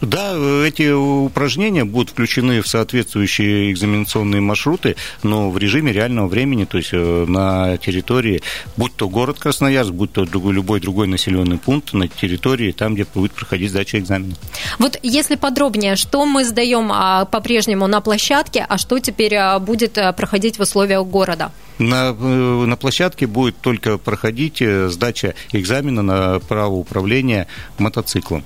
Да, 0.00 0.34
эти 0.64 0.92
упражнения 0.92 1.84
будут 1.84 2.10
включены 2.10 2.60
в 2.60 2.68
соответствующие 2.68 3.72
экзаменационные 3.72 4.40
маршруты, 4.40 4.96
но 5.22 5.50
в 5.50 5.58
режиме 5.58 5.92
реального 5.92 6.26
времени, 6.26 6.64
то 6.64 6.78
есть 6.78 6.90
э, 6.92 7.24
на 7.26 7.76
территории, 7.78 8.42
будь 8.76 8.94
то 8.94 9.08
город 9.08 9.38
Красноярск, 9.38 9.92
будь 9.92 10.12
то 10.12 10.24
другой, 10.24 10.54
любой 10.54 10.80
другой 10.80 11.06
населенный 11.06 11.58
пункт 11.58 11.92
на 11.92 12.08
территории, 12.08 12.72
там, 12.72 12.94
где 12.94 13.06
будет 13.14 13.32
проходить 13.32 13.70
сдача 13.70 13.98
экзамена. 13.98 14.34
Вот 14.78 14.98
если 15.02 15.36
подробнее, 15.36 15.96
что 15.96 16.26
мы 16.26 16.44
сдаем 16.44 16.90
а, 16.92 17.24
по-прежнему 17.24 17.86
на 17.86 18.00
площадке, 18.00 18.64
а 18.68 18.78
что 18.78 18.98
теперь 18.98 19.34
а, 19.34 19.58
будет 19.58 19.98
а, 19.98 20.12
проходить 20.12 20.58
в 20.58 20.62
условиях 20.62 21.04
города? 21.06 21.52
На, 21.78 22.16
э, 22.18 22.64
на 22.66 22.76
площадке 22.76 23.26
будет 23.26 23.58
только 23.60 23.98
проходить 23.98 24.62
э, 24.62 24.88
сдача 24.88 25.34
экзамена 25.52 26.02
на 26.02 26.40
право 26.40 26.74
управления 26.74 27.48
мотоциклом 27.78 28.44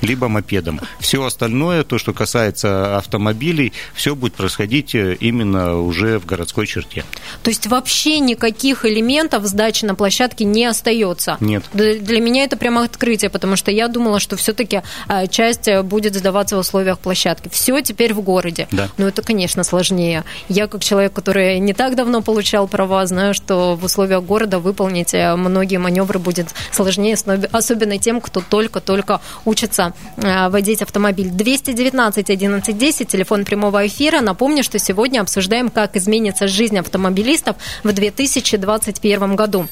либо 0.00 0.28
мопедом. 0.28 0.80
Все 1.00 1.24
остальное, 1.24 1.84
то, 1.84 1.98
что 1.98 2.12
касается 2.12 2.96
автомобилей, 2.96 3.72
все 3.94 4.14
будет 4.14 4.34
происходить 4.34 4.94
э, 4.94 5.16
именно 5.20 5.80
уже 5.80 6.18
в 6.18 6.26
городской 6.26 6.66
черте. 6.66 7.04
То 7.42 7.50
есть 7.50 7.66
вообще 7.66 8.18
никаких 8.18 8.84
элементов 8.84 9.44
сдачи 9.46 9.84
на 9.84 9.94
площадке 9.94 10.44
не 10.44 10.64
остается? 10.64 11.36
Нет. 11.40 11.64
Для 11.72 12.20
меня 12.20 12.44
это 12.44 12.56
прямо 12.56 12.84
открытие, 12.84 13.30
потому 13.30 13.56
что 13.56 13.70
я 13.70 13.88
думала, 13.88 14.20
что 14.20 14.36
все-таки 14.36 14.82
э, 15.08 15.26
часть 15.28 15.68
э, 15.68 15.82
будет 15.82 16.14
сдаваться 16.14 16.56
в 16.56 16.60
условиях 16.60 16.98
площадки. 16.98 17.48
Все 17.48 17.80
теперь 17.80 18.12
в 18.14 18.20
городе. 18.20 18.68
Да. 18.70 18.88
Но 18.96 19.08
это, 19.08 19.22
конечно, 19.22 19.64
сложнее. 19.64 20.24
Я, 20.48 20.66
как 20.66 20.82
человек, 20.82 21.12
который 21.12 21.58
не 21.58 21.72
так 21.72 21.96
давно 21.96 22.22
получал 22.22 22.68
права, 22.68 23.06
знаю, 23.06 23.34
что 23.34 23.76
в 23.76 23.84
условиях 23.84 24.22
города 24.22 24.58
выполнить 24.58 25.12
многие 25.14 25.78
маневры 25.78 26.18
будет 26.18 26.48
сложнее, 26.72 27.16
особенно 27.52 27.98
тем, 27.98 28.20
кто 28.20 28.40
только-только 28.40 29.20
учится 29.44 29.85
Э, 30.16 30.48
водить 30.48 30.82
автомобиль. 30.82 31.30
219 31.30 32.30
11 32.30 32.76
10, 32.76 33.08
телефон 33.08 33.44
прямого 33.44 33.86
эфира. 33.86 34.20
Напомню, 34.20 34.62
что 34.62 34.78
сегодня 34.78 35.20
обсуждаем, 35.20 35.70
как 35.70 35.96
изменится 35.96 36.48
жизнь 36.48 36.78
автомобилистов 36.78 37.56
в 37.82 37.92
2021 37.92 39.36
году. 39.36 39.66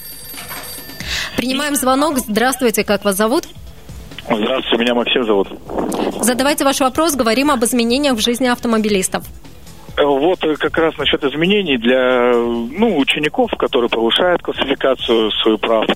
Принимаем 1.36 1.74
звонок. 1.74 2.18
Здравствуйте, 2.18 2.84
как 2.84 3.04
вас 3.04 3.16
зовут? 3.16 3.46
Здравствуйте, 4.24 4.82
меня 4.82 4.94
Максим 4.94 5.24
зовут. 5.24 5.48
Задавайте 6.20 6.64
ваш 6.64 6.80
вопрос, 6.80 7.14
говорим 7.14 7.50
об 7.50 7.62
изменениях 7.64 8.16
в 8.16 8.20
жизни 8.20 8.46
автомобилистов. 8.46 9.24
Вот 9.96 10.40
как 10.40 10.76
раз 10.78 10.96
насчет 10.98 11.22
изменений 11.22 11.78
для 11.78 12.32
ну, 12.32 12.98
учеников, 12.98 13.52
которые 13.56 13.88
повышают 13.88 14.42
классификацию 14.42 15.30
свою 15.30 15.58
прав. 15.58 15.86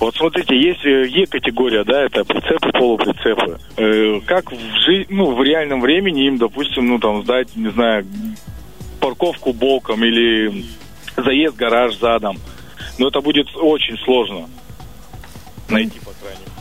Вот 0.00 0.16
смотрите, 0.16 0.56
есть 0.56 0.84
э, 0.84 1.06
Е-категория, 1.06 1.84
да, 1.84 2.04
это 2.04 2.24
прицепы, 2.24 2.72
полуприцепы. 2.72 3.58
Э, 3.76 4.20
как 4.26 4.50
в, 4.50 4.58
жи- 4.84 5.06
ну, 5.08 5.34
в 5.36 5.42
реальном 5.44 5.80
времени 5.80 6.26
им, 6.26 6.36
допустим, 6.36 6.88
ну 6.88 6.98
там 6.98 7.22
сдать, 7.22 7.54
не 7.54 7.70
знаю, 7.70 8.04
парковку 8.98 9.52
боком 9.52 10.04
или 10.04 10.64
заезд 11.16 11.56
гараж 11.56 11.96
задом. 11.98 12.38
Но 12.98 13.08
это 13.08 13.20
будет 13.20 13.46
очень 13.56 13.96
сложно 13.98 14.48
найти, 15.68 16.00
по 16.00 16.12
крайней 16.20 16.40
мере. 16.40 16.53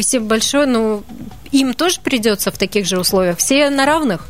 Спасибо 0.00 0.24
большое. 0.24 0.64
Ну, 0.64 1.04
им 1.52 1.74
тоже 1.74 2.00
придется 2.02 2.50
в 2.50 2.56
таких 2.56 2.86
же 2.86 2.98
условиях? 2.98 3.36
Все 3.36 3.68
на 3.68 3.84
равных? 3.84 4.26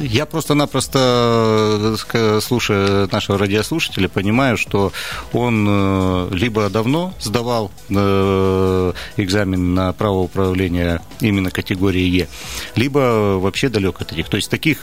Я 0.00 0.26
просто-напросто, 0.26 1.96
э, 2.12 2.40
слушая 2.42 3.08
нашего 3.12 3.38
радиослушателя, 3.38 4.08
понимаю, 4.08 4.56
что 4.56 4.92
он 5.32 5.66
э, 5.68 6.28
либо 6.32 6.68
давно 6.68 7.14
сдавал 7.20 7.70
э, 7.90 8.92
экзамен 9.16 9.74
на 9.74 9.92
право 9.92 10.18
управления 10.18 11.00
именно 11.20 11.52
категории 11.52 12.08
Е, 12.08 12.28
либо 12.74 13.38
вообще 13.38 13.68
далек 13.68 14.00
от 14.00 14.10
этих. 14.10 14.28
То 14.28 14.36
есть 14.36 14.50
таких 14.50 14.78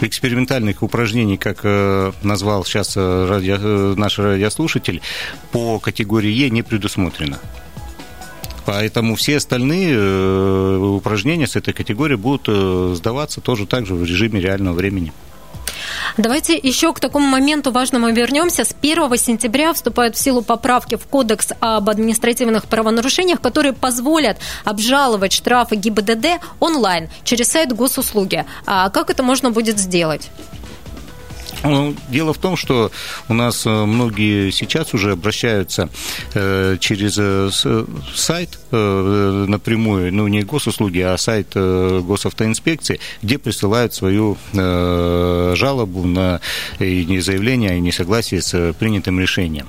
экспериментальных 0.00 0.84
упражнений, 0.84 1.38
как 1.38 1.64
назвал 2.22 2.64
сейчас 2.64 2.96
радио, 2.96 3.96
наш 3.96 4.20
радиослушатель, 4.20 5.02
по 5.50 5.80
категории 5.80 6.30
Е 6.30 6.50
не 6.50 6.62
предусмотрено. 6.62 7.40
Поэтому 8.66 9.14
все 9.16 9.36
остальные 9.36 9.94
э, 9.96 10.76
упражнения 10.76 11.46
с 11.46 11.56
этой 11.56 11.72
категории 11.72 12.16
будут 12.16 12.42
э, 12.48 12.94
сдаваться 12.96 13.40
тоже 13.40 13.66
так 13.66 13.86
же 13.86 13.94
в 13.94 14.04
режиме 14.04 14.40
реального 14.40 14.74
времени. 14.74 15.12
Давайте 16.16 16.56
еще 16.56 16.92
к 16.92 17.00
такому 17.00 17.26
моменту 17.26 17.70
важному 17.70 18.10
вернемся. 18.10 18.64
С 18.64 18.74
1 18.80 19.16
сентября 19.16 19.72
вступают 19.72 20.16
в 20.16 20.18
силу 20.18 20.42
поправки 20.42 20.96
в 20.96 21.06
Кодекс 21.06 21.52
об 21.60 21.88
административных 21.88 22.66
правонарушениях, 22.66 23.40
которые 23.40 23.72
позволят 23.72 24.38
обжаловать 24.64 25.32
штрафы 25.32 25.76
ГИБДД 25.76 26.40
онлайн 26.58 27.08
через 27.24 27.48
сайт 27.48 27.72
госуслуги. 27.72 28.44
А 28.66 28.90
как 28.90 29.10
это 29.10 29.22
можно 29.22 29.50
будет 29.50 29.78
сделать? 29.78 30.30
Ну, 31.62 31.94
дело 32.08 32.32
в 32.32 32.38
том, 32.38 32.56
что 32.56 32.90
у 33.28 33.34
нас 33.34 33.66
э, 33.66 33.70
многие 33.70 34.50
сейчас 34.50 34.94
уже 34.94 35.12
обращаются 35.12 35.90
э, 36.34 36.78
через 36.80 37.18
э, 37.18 37.50
сайт 38.14 38.58
напрямую, 38.70 40.14
ну 40.14 40.28
не 40.28 40.42
госуслуги, 40.44 41.00
а 41.00 41.18
сайт 41.18 41.54
госавтоинспекции, 41.54 43.00
где 43.20 43.36
присылают 43.36 43.92
свою 43.92 44.38
жалобу 44.52 46.06
на 46.06 46.40
заявление 46.78 47.72
о 47.72 47.78
несогласии 47.80 48.38
с 48.38 48.72
принятым 48.74 49.18
решением. 49.18 49.66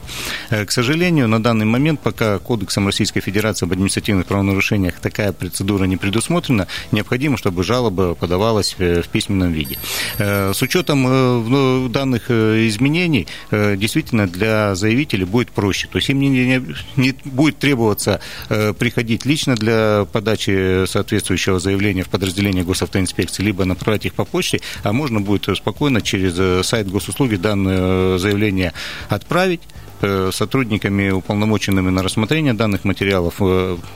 К 0.49 0.69
сожалению, 0.69 1.27
на 1.27 1.41
данный 1.41 1.65
момент, 1.65 1.99
пока 2.01 2.37
Кодексом 2.37 2.85
Российской 2.85 3.21
Федерации 3.21 3.65
об 3.65 3.71
административных 3.71 4.27
правонарушениях 4.27 4.99
такая 4.99 5.31
процедура 5.31 5.85
не 5.85 5.97
предусмотрена, 5.97 6.67
необходимо, 6.91 7.37
чтобы 7.37 7.63
жалоба 7.63 8.13
подавалась 8.13 8.75
в 8.77 9.07
письменном 9.09 9.51
виде. 9.51 9.79
С 10.19 10.61
учетом 10.61 11.80
данных 11.89 12.25
э, 12.29 12.67
изменений 12.67 13.27
э, 13.51 13.75
действительно 13.75 14.27
для 14.27 14.75
заявителей 14.75 15.25
будет 15.25 15.51
проще. 15.51 15.87
То 15.87 15.97
есть 15.97 16.09
им 16.09 16.19
не, 16.19 16.29
не, 16.29 16.61
не 16.95 17.15
будет 17.25 17.57
требоваться 17.57 18.19
э, 18.49 18.73
приходить 18.73 19.25
лично 19.25 19.55
для 19.55 20.05
подачи 20.11 20.85
соответствующего 20.85 21.59
заявления 21.59 22.03
в 22.03 22.09
подразделение 22.09 22.63
госавтоинспекции, 22.63 23.43
либо 23.43 23.65
направлять 23.65 24.05
их 24.05 24.13
по 24.13 24.25
почте, 24.25 24.61
а 24.83 24.93
можно 24.93 25.19
будет 25.19 25.47
спокойно 25.57 26.01
через 26.01 26.65
сайт 26.65 26.89
госуслуги 26.89 27.35
данное 27.35 28.17
заявление 28.17 28.73
отправить, 29.09 29.61
сотрудниками, 30.31 31.09
уполномоченными 31.09 31.89
на 31.89 32.03
рассмотрение 32.03 32.53
данных 32.53 32.85
материалов, 32.85 33.41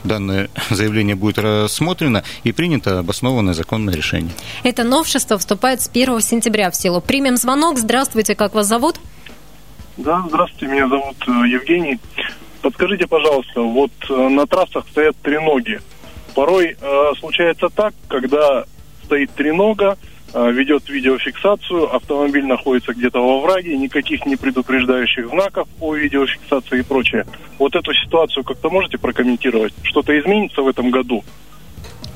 данное 0.04 0.48
заявление 0.70 1.16
будет 1.16 1.38
рассмотрено 1.38 2.24
и 2.44 2.52
принято 2.52 3.00
обоснованное 3.00 3.54
законное 3.54 3.94
решение. 3.94 4.32
Это 4.62 4.84
новшество 4.84 5.38
вступает 5.38 5.82
с 5.82 5.88
1 5.88 6.20
сентября 6.20 6.70
в 6.70 6.76
силу. 6.76 7.00
Примем 7.00 7.36
звонок. 7.36 7.78
Здравствуйте, 7.78 8.34
как 8.34 8.54
вас 8.54 8.66
зовут? 8.66 9.00
Да, 9.96 10.24
здравствуйте, 10.28 10.66
меня 10.66 10.88
зовут 10.88 11.16
э, 11.26 11.30
Евгений. 11.48 11.98
Подскажите, 12.60 13.06
пожалуйста, 13.06 13.62
вот 13.62 13.92
э, 14.10 14.28
на 14.28 14.46
трассах 14.46 14.86
стоят 14.90 15.16
треноги. 15.22 15.80
Порой 16.34 16.76
э, 16.78 17.12
случается 17.18 17.68
так, 17.68 17.94
когда 18.08 18.64
стоит 19.04 19.30
тренога, 19.32 19.96
Э, 19.96 20.15
ведет 20.34 20.88
видеофиксацию, 20.88 21.94
автомобиль 21.94 22.44
находится 22.44 22.92
где-то 22.92 23.20
во 23.20 23.40
враге, 23.40 23.76
никаких 23.76 24.26
не 24.26 24.36
предупреждающих 24.36 25.28
знаков 25.28 25.68
о 25.80 25.94
видеофиксации 25.94 26.80
и 26.80 26.82
прочее. 26.82 27.26
Вот 27.58 27.74
эту 27.74 27.92
ситуацию 27.94 28.44
как-то 28.44 28.68
можете 28.68 28.98
прокомментировать? 28.98 29.72
Что-то 29.82 30.18
изменится 30.18 30.62
в 30.62 30.68
этом 30.68 30.90
году? 30.90 31.24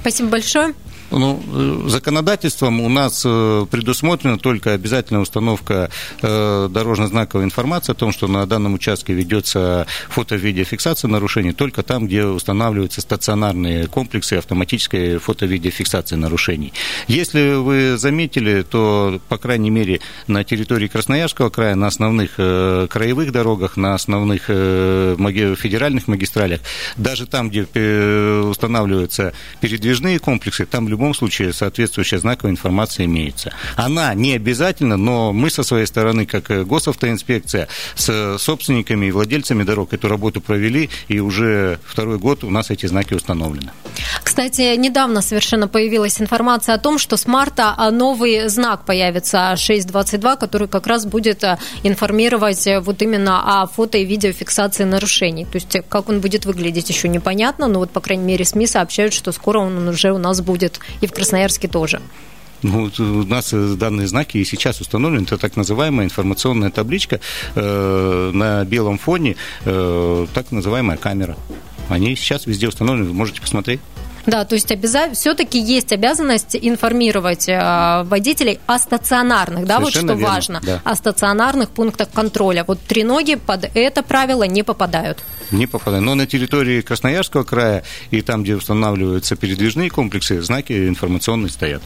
Спасибо 0.01 0.31
большое. 0.31 0.75
Ну, 1.11 1.42
э, 1.53 1.88
законодательством 1.88 2.81
у 2.81 2.88
нас 2.88 3.23
э, 3.27 3.66
предусмотрена 3.70 4.38
только 4.38 4.75
обязательная 4.75 5.20
установка 5.20 5.90
э, 6.23 6.68
дорожно-знаковой 6.70 7.44
информации 7.44 7.92
о 7.92 7.94
том, 7.96 8.12
что 8.12 8.29
на 8.29 8.46
данном 8.46 8.75
участке 8.75 9.12
ведется 9.12 9.87
фото-видеофиксация 10.09 11.09
нарушений 11.09 11.53
только 11.53 11.83
там, 11.83 12.07
где 12.07 12.25
устанавливаются 12.25 13.01
стационарные 13.01 13.88
комплексы 13.88 14.35
автоматической 14.35 15.18
фото-видеофиксации 15.18 16.14
нарушений. 16.14 16.73
Если 17.09 17.55
вы 17.55 17.96
заметили, 17.96 18.62
то, 18.62 19.20
по 19.29 19.37
крайней 19.37 19.70
мере, 19.70 20.01
на 20.29 20.44
территории 20.44 20.87
Красноярского 20.87 21.51
края, 21.51 21.75
на 21.75 21.88
основных 21.88 22.37
краевых 22.37 23.33
дорогах, 23.33 23.77
на 23.77 23.94
основных 23.94 24.44
федеральных 24.44 26.07
магистралях, 26.09 26.61
даже 26.96 27.27
там, 27.27 27.51
где 27.51 27.62
устанавливаются 27.62 29.33
передвижные 29.61 30.18
комплексы, 30.18 30.66
там 30.66 30.87
в 30.87 30.90
любом 31.00 31.14
случае 31.14 31.52
соответствующая 31.54 32.18
знаковая 32.18 32.52
информация 32.52 33.06
имеется. 33.06 33.52
Она 33.76 34.12
не 34.14 34.34
обязательно, 34.34 34.98
но 34.98 35.32
мы 35.32 35.48
со 35.48 35.62
своей 35.62 35.86
стороны, 35.86 36.26
как 36.26 36.66
госавтоинспекция, 36.66 37.68
с 37.94 38.36
собственниками 38.38 39.06
и 39.06 39.10
владельцами 39.10 39.62
дорог 39.62 39.94
эту 39.94 40.08
работу 40.08 40.42
провели, 40.42 40.90
и 41.08 41.20
уже 41.20 41.78
второй 41.86 42.18
год 42.18 42.44
у 42.44 42.50
нас 42.50 42.70
эти 42.70 42.86
знаки 42.86 43.14
установлены. 43.14 43.70
Кстати, 44.22 44.76
недавно 44.76 45.22
совершенно 45.22 45.68
появилась 45.68 46.20
информация 46.20 46.74
о 46.74 46.78
том, 46.78 46.98
что 46.98 47.16
с 47.16 47.26
марта 47.26 47.74
а, 47.76 47.90
новый 47.90 48.48
знак 48.48 48.84
появится 48.84 49.56
622, 49.56 50.36
который 50.36 50.68
как 50.68 50.86
раз 50.86 51.06
будет 51.06 51.44
а, 51.44 51.58
информировать 51.82 52.66
э, 52.66 52.80
вот 52.80 53.02
именно 53.02 53.62
о 53.62 53.66
фото 53.66 53.98
и 53.98 54.04
видеофиксации 54.04 54.84
нарушений. 54.84 55.44
То 55.44 55.56
есть 55.56 55.76
как 55.88 56.08
он 56.08 56.20
будет 56.20 56.44
выглядеть 56.44 56.90
еще 56.90 57.08
непонятно, 57.08 57.68
но 57.68 57.78
вот 57.78 57.90
по 57.90 58.00
крайней 58.00 58.24
мере 58.24 58.44
СМИ 58.44 58.66
сообщают, 58.66 59.14
что 59.14 59.32
скоро 59.32 59.58
он 59.58 59.88
уже 59.88 60.12
у 60.12 60.18
нас 60.18 60.40
будет 60.40 60.80
и 61.00 61.07
в 61.07 61.12
Красноярске 61.12 61.68
тоже. 61.68 62.00
Ну, 62.62 62.90
у 62.98 63.03
нас 63.24 63.53
данные 63.53 64.07
знаки 64.07 64.37
и 64.37 64.44
сейчас 64.44 64.81
установлены. 64.81 65.24
Это 65.24 65.38
так 65.38 65.57
называемая 65.57 66.05
информационная 66.05 66.70
табличка 66.70 67.20
э, 67.55 68.31
на 68.35 68.64
белом 68.64 68.98
фоне, 68.98 69.37
э, 69.64 70.26
так 70.35 70.53
называемая 70.53 70.98
камера. 70.98 71.37
Они 71.88 72.14
сейчас 72.16 72.46
везде 72.46 72.68
установлены, 72.68 73.12
можете 73.12 73.40
посмотреть. 73.40 73.81
Да, 74.30 74.44
то 74.44 74.54
есть 74.54 74.70
обяза... 74.70 75.10
все-таки 75.12 75.58
есть 75.58 75.92
обязанность 75.92 76.54
информировать 76.54 77.48
э, 77.48 78.04
водителей 78.04 78.60
о 78.66 78.78
стационарных, 78.78 79.66
да, 79.66 79.80
вот 79.80 79.90
что 79.90 80.02
верно, 80.02 80.24
важно, 80.24 80.60
да. 80.62 80.80
о 80.84 80.94
стационарных 80.94 81.70
пунктах 81.70 82.10
контроля. 82.10 82.64
Вот 82.64 82.78
треноги 82.80 83.34
под 83.34 83.68
это 83.74 84.04
правило 84.04 84.44
не 84.44 84.62
попадают. 84.62 85.18
Не 85.50 85.66
попадают. 85.66 86.06
Но 86.06 86.14
на 86.14 86.26
территории 86.26 86.80
Красноярского 86.80 87.42
края 87.42 87.82
и 88.12 88.22
там, 88.22 88.44
где 88.44 88.54
устанавливаются 88.54 89.34
передвижные 89.34 89.90
комплексы, 89.90 90.40
знаки 90.42 90.88
информационные 90.88 91.50
стоят. 91.50 91.82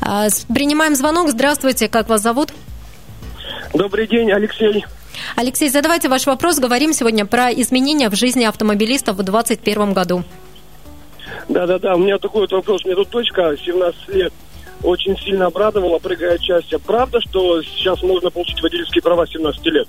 А, 0.00 0.28
принимаем 0.48 0.94
звонок. 0.94 1.28
Здравствуйте, 1.28 1.88
как 1.88 2.08
вас 2.08 2.22
зовут? 2.22 2.54
Добрый 3.74 4.06
день, 4.06 4.32
Алексей. 4.32 4.86
Алексей, 5.36 5.68
задавайте 5.68 6.08
ваш 6.08 6.26
вопрос. 6.26 6.58
Говорим 6.58 6.94
сегодня 6.94 7.26
про 7.26 7.50
изменения 7.50 8.08
в 8.08 8.14
жизни 8.14 8.44
автомобилистов 8.44 9.16
в 9.16 9.22
2021 9.22 9.92
году. 9.92 10.24
Да-да-да, 11.48 11.94
у 11.94 11.98
меня 11.98 12.18
такой 12.18 12.42
вот 12.42 12.52
вопрос. 12.52 12.84
Меня 12.84 12.96
тут 12.96 13.10
дочка 13.10 13.56
17 13.56 14.08
лет 14.08 14.32
очень 14.82 15.16
сильно 15.18 15.46
обрадовала, 15.46 15.98
прыгая 15.98 16.34
от. 16.34 16.78
Правда, 16.78 17.20
что 17.20 17.62
сейчас 17.62 18.02
можно 18.02 18.30
получить 18.30 18.62
водительские 18.62 19.02
права 19.02 19.26
17 19.26 19.64
лет? 19.66 19.88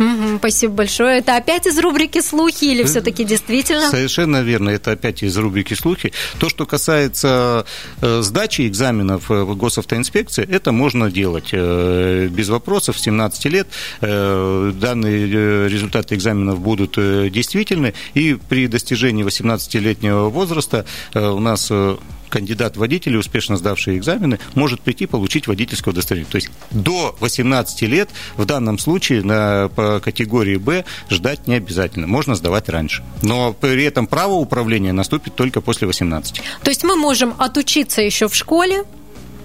Угу, 0.00 0.38
спасибо 0.38 0.72
большое. 0.72 1.18
Это 1.18 1.36
опять 1.36 1.66
из 1.66 1.78
рубрики 1.78 2.22
«Слухи» 2.22 2.64
или 2.64 2.84
все-таки 2.84 3.22
действительно? 3.22 3.90
Совершенно 3.90 4.40
верно, 4.40 4.70
это 4.70 4.92
опять 4.92 5.22
из 5.22 5.36
рубрики 5.36 5.74
«Слухи». 5.74 6.14
То, 6.38 6.48
что 6.48 6.64
касается 6.64 7.66
э, 8.00 8.22
сдачи 8.22 8.66
экзаменов 8.66 9.28
в 9.28 9.54
госавтоинспекции, 9.54 10.48
это 10.50 10.72
можно 10.72 11.10
делать 11.10 11.50
э, 11.52 12.28
без 12.30 12.48
вопросов, 12.48 12.98
17 12.98 13.44
лет. 13.46 13.68
Э, 14.00 14.72
данные 14.74 15.68
результаты 15.68 16.14
экзаменов 16.14 16.60
будут 16.60 16.92
действительны, 17.30 17.92
и 18.14 18.38
при 18.48 18.68
достижении 18.68 19.22
18-летнего 19.22 20.30
возраста 20.30 20.86
у 21.14 21.40
нас 21.40 21.70
кандидат 22.30 22.76
водителя, 22.76 23.18
успешно 23.18 23.56
сдавший 23.56 23.98
экзамены, 23.98 24.38
может 24.54 24.80
прийти 24.80 25.06
получить 25.06 25.46
водительское 25.46 25.92
удостоверение. 25.92 26.30
То 26.30 26.36
есть 26.36 26.50
до 26.70 27.14
18 27.20 27.82
лет 27.82 28.08
в 28.36 28.46
данном 28.46 28.78
случае 28.78 29.22
на, 29.22 29.68
по 29.68 30.00
категории 30.00 30.56
Б 30.56 30.84
ждать 31.10 31.46
не 31.46 31.56
обязательно. 31.56 32.06
Можно 32.06 32.34
сдавать 32.34 32.68
раньше. 32.68 33.02
Но 33.22 33.52
при 33.52 33.84
этом 33.84 34.06
право 34.06 34.34
управления 34.34 34.92
наступит 34.92 35.34
только 35.34 35.60
после 35.60 35.86
18. 35.86 36.40
То 36.62 36.70
есть 36.70 36.84
мы 36.84 36.96
можем 36.96 37.34
отучиться 37.38 38.00
еще 38.00 38.28
в 38.28 38.34
школе, 38.34 38.84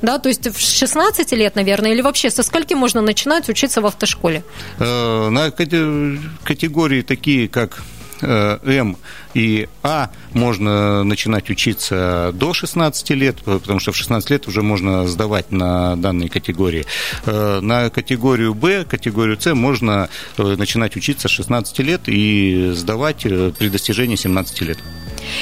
да, 0.01 0.19
то 0.19 0.29
есть 0.29 0.47
в 0.47 0.59
16 0.59 1.31
лет, 1.31 1.55
наверное, 1.55 1.91
или 1.91 2.01
вообще 2.01 2.29
со 2.29 2.43
скольки 2.43 2.73
можно 2.73 3.01
начинать 3.01 3.49
учиться 3.49 3.81
в 3.81 3.85
автошколе? 3.85 4.43
Э, 4.79 5.29
на 5.29 5.51
категории 5.51 7.01
такие, 7.01 7.47
как 7.47 7.83
М 8.21 8.97
и 9.33 9.67
А 9.83 10.09
можно 10.33 11.03
начинать 11.03 11.49
учиться 11.49 12.31
до 12.33 12.53
16 12.53 13.09
лет, 13.11 13.37
потому 13.43 13.79
что 13.79 13.91
в 13.91 13.97
16 13.97 14.29
лет 14.29 14.47
уже 14.47 14.61
можно 14.61 15.07
сдавать 15.07 15.51
на 15.51 15.95
данные 15.95 16.29
категории. 16.29 16.85
Э, 17.25 17.59
на 17.61 17.89
категорию 17.89 18.53
Б, 18.53 18.85
категорию 18.85 19.39
С 19.39 19.53
можно 19.53 20.09
э, 20.37 20.55
начинать 20.57 20.95
учиться 20.95 21.27
с 21.27 21.31
16 21.31 21.79
лет 21.79 22.01
и 22.07 22.71
сдавать 22.73 23.23
при 23.23 23.69
достижении 23.69 24.15
17 24.15 24.61
лет. 24.61 24.77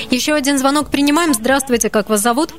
Еще 0.09 0.33
один 0.33 0.57
звонок 0.57 0.89
принимаем. 0.89 1.33
Здравствуйте, 1.33 1.89
как 1.89 2.09
вас 2.09 2.21
зовут? 2.21 2.53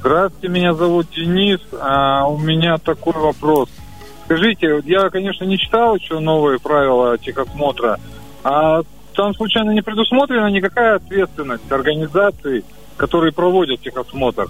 Здравствуйте, 0.00 0.48
меня 0.48 0.74
зовут 0.74 1.08
Денис. 1.10 1.60
А 1.80 2.26
у 2.26 2.38
меня 2.38 2.78
такой 2.78 3.14
вопрос. 3.14 3.68
Скажите, 4.24 4.80
я, 4.84 5.08
конечно, 5.10 5.44
не 5.44 5.58
читал 5.58 5.96
еще 5.96 6.18
новые 6.18 6.58
правила 6.58 7.16
техосмотра, 7.16 7.98
а 8.44 8.82
там 9.18 9.34
случайно 9.34 9.72
не 9.72 9.82
предусмотрена 9.82 10.46
никакая 10.46 10.94
ответственность 10.94 11.72
организаций, 11.72 12.64
которые 12.96 13.32
проводят 13.32 13.80
техосмотр. 13.80 14.46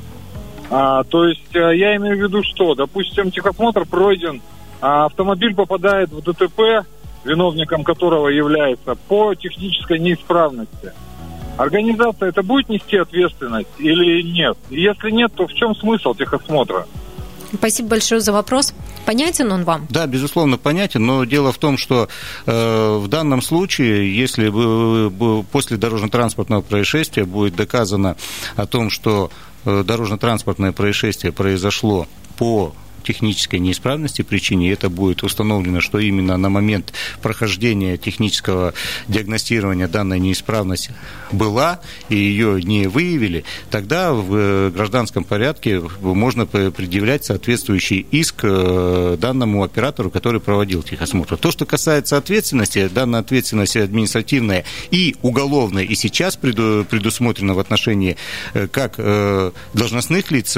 А, 0.71 1.05
то 1.05 1.25
есть 1.25 1.57
а, 1.57 1.71
я 1.71 1.97
имею 1.97 2.19
в 2.19 2.21
виду, 2.21 2.43
что, 2.43 2.75
допустим, 2.75 3.31
техосмотр 3.31 3.87
пройден, 3.87 4.43
а 4.83 5.07
автомобиль 5.07 5.55
попадает 5.55 6.11
в 6.11 6.21
ДТП, 6.21 6.87
виновником 7.25 7.83
которого 7.83 8.29
является 8.29 8.95
по 8.95 9.35
технической 9.35 9.99
неисправности. 10.01 10.93
Организация 11.57 12.29
это 12.29 12.43
будет 12.43 12.69
нести 12.69 12.99
ответственность 12.99 13.71
или 13.79 14.21
нет? 14.21 14.59
Если 14.69 15.11
нет, 15.11 15.33
то 15.35 15.47
в 15.47 15.55
чем 15.55 15.75
смысл 15.77 16.13
техосмотра? 16.13 16.87
Спасибо 17.55 17.89
большое 17.91 18.21
за 18.21 18.33
вопрос. 18.33 18.75
Понятен 19.07 19.51
он 19.53 19.65
вам? 19.65 19.87
Да, 19.91 20.07
безусловно, 20.07 20.59
понятен, 20.59 21.05
но 21.05 21.25
дело 21.25 21.53
в 21.53 21.59
том, 21.59 21.79
что 21.79 22.09
э, 22.47 22.99
в 22.99 23.09
данном 23.09 23.41
случае, 23.41 24.15
если 24.15 24.49
бы, 24.49 25.45
после 25.45 25.77
дорожно-транспортного 25.77 26.61
происшествия 26.61 27.25
будет 27.25 27.57
доказано 27.57 28.17
о 28.57 28.67
том, 28.67 28.91
что 28.91 29.31
э, 29.65 29.83
дорожно-транспортное 29.85 30.73
происшествие 30.73 31.33
произошло 31.33 32.07
по 32.37 32.75
технической 33.03 33.59
неисправности 33.59 34.23
причине, 34.23 34.73
это 34.73 34.89
будет 34.89 35.23
установлено, 35.23 35.81
что 35.81 35.99
именно 35.99 36.37
на 36.37 36.49
момент 36.49 36.93
прохождения 37.23 37.97
технического 37.97 38.75
диагностирования 39.09 39.89
данная 39.89 40.19
неисправность 40.19 40.91
была, 41.33 41.81
и 42.09 42.17
ее 42.17 42.63
не 42.63 42.87
выявили, 42.87 43.45
тогда 43.71 44.13
в 44.13 44.35
э, 44.35 44.71
гражданском 44.71 45.25
порядке 45.25 45.83
можно 46.01 46.47
предъявлять 46.47 47.25
соответствующий 47.25 48.07
иск 48.11 48.41
э, 48.43 49.17
данному 49.21 49.63
оператору, 49.63 50.11
который 50.11 50.41
проводил 50.41 50.83
техосмотр. 50.83 51.37
То, 51.37 51.51
что 51.51 51.67
касается 51.67 52.17
ответственности, 52.17 52.89
данная 52.89 53.21
ответственность 53.21 53.77
административная 53.77 54.65
и 54.91 55.17
уголовная 55.23 55.85
и 55.85 55.95
сейчас 55.95 56.37
предусмотрена 56.37 57.55
в 57.55 57.59
отношении 57.59 58.17
э, 58.55 58.67
как 58.69 58.99
должностных 59.75 60.31
лиц, 60.31 60.53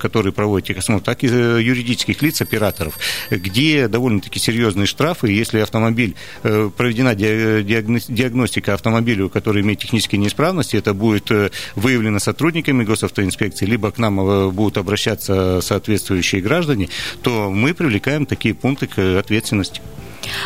которые 0.00 0.32
проводят 0.32 0.68
техосмотр, 0.68 1.04
так 1.04 1.22
и 1.22 1.26
юридических 1.26 1.77
юридических 1.78 2.22
лиц, 2.22 2.40
операторов, 2.40 2.98
где 3.30 3.88
довольно-таки 3.88 4.38
серьезные 4.38 4.86
штрафы. 4.86 5.28
Если 5.28 5.60
автомобиль, 5.60 6.14
э, 6.42 6.70
проведена 6.76 7.14
диагностика 7.14 8.74
автомобиля, 8.74 9.28
который 9.28 9.62
имеет 9.62 9.80
технические 9.80 10.20
неисправности, 10.20 10.76
это 10.76 10.94
будет 10.94 11.30
э, 11.30 11.50
выявлено 11.74 12.18
сотрудниками 12.18 12.84
госавтоинспекции, 12.84 13.66
либо 13.66 13.90
к 13.90 13.98
нам 13.98 14.20
э, 14.20 14.50
будут 14.50 14.78
обращаться 14.78 15.60
соответствующие 15.62 16.40
граждане, 16.40 16.88
то 17.22 17.50
мы 17.50 17.74
привлекаем 17.74 18.26
такие 18.26 18.54
пункты 18.54 18.86
к 18.86 19.18
ответственности. 19.18 19.80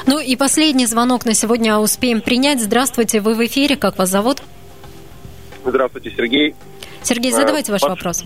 Ну 0.06 0.20
и 0.20 0.36
последний 0.36 0.86
звонок 0.86 1.24
на 1.24 1.34
сегодня 1.34 1.78
успеем 1.78 2.20
принять. 2.20 2.62
Здравствуйте, 2.62 3.20
вы 3.20 3.34
в 3.34 3.44
эфире, 3.46 3.76
как 3.76 3.98
вас 3.98 4.10
зовут? 4.10 4.42
Здравствуйте, 5.64 6.12
Сергей. 6.16 6.54
Сергей, 7.02 7.32
задавайте 7.32 7.72
ваш 7.72 7.82
вопрос. 7.82 8.24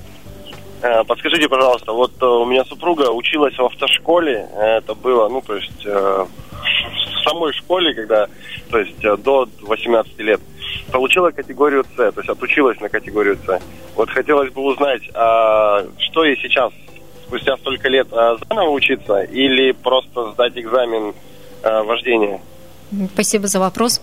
Э, 0.83 1.05
подскажите, 1.05 1.49
пожалуйста, 1.49 1.93
вот 1.93 2.13
э, 2.21 2.27
у 2.27 2.45
меня 2.45 2.65
супруга 2.65 3.11
училась 3.11 3.57
в 3.57 3.65
автошколе, 3.65 4.49
это 4.57 4.95
было, 4.95 5.29
ну, 5.29 5.41
то 5.41 5.57
есть, 5.57 5.85
э, 5.85 6.27
в 6.27 7.29
самой 7.29 7.53
школе, 7.55 7.95
когда, 7.95 8.29
то 8.71 8.79
есть, 8.79 9.01
до 9.23 9.49
18 9.63 10.19
лет. 10.21 10.41
получила 10.93 11.31
категорию 11.31 11.85
С, 11.85 11.97
то 11.97 12.21
есть 12.21 12.29
отучилась 12.29 12.81
на 12.81 12.89
категорию 12.89 13.39
С. 13.45 13.61
Вот 13.97 14.11
хотелось 14.11 14.53
бы 14.53 14.63
узнать, 14.63 15.03
а, 15.15 15.85
что 15.99 16.25
ей 16.25 16.37
сейчас, 16.37 16.73
спустя 17.27 17.57
столько 17.57 17.89
лет, 17.89 18.07
а, 18.13 18.37
заново 18.49 18.71
учиться 18.71 19.23
или 19.23 19.73
просто 19.73 20.33
сдать 20.33 20.57
экзамен 20.57 21.15
а, 21.63 21.83
вождения? 21.83 22.41
Спасибо 23.15 23.49
за 23.49 23.59
вопрос. 23.59 24.01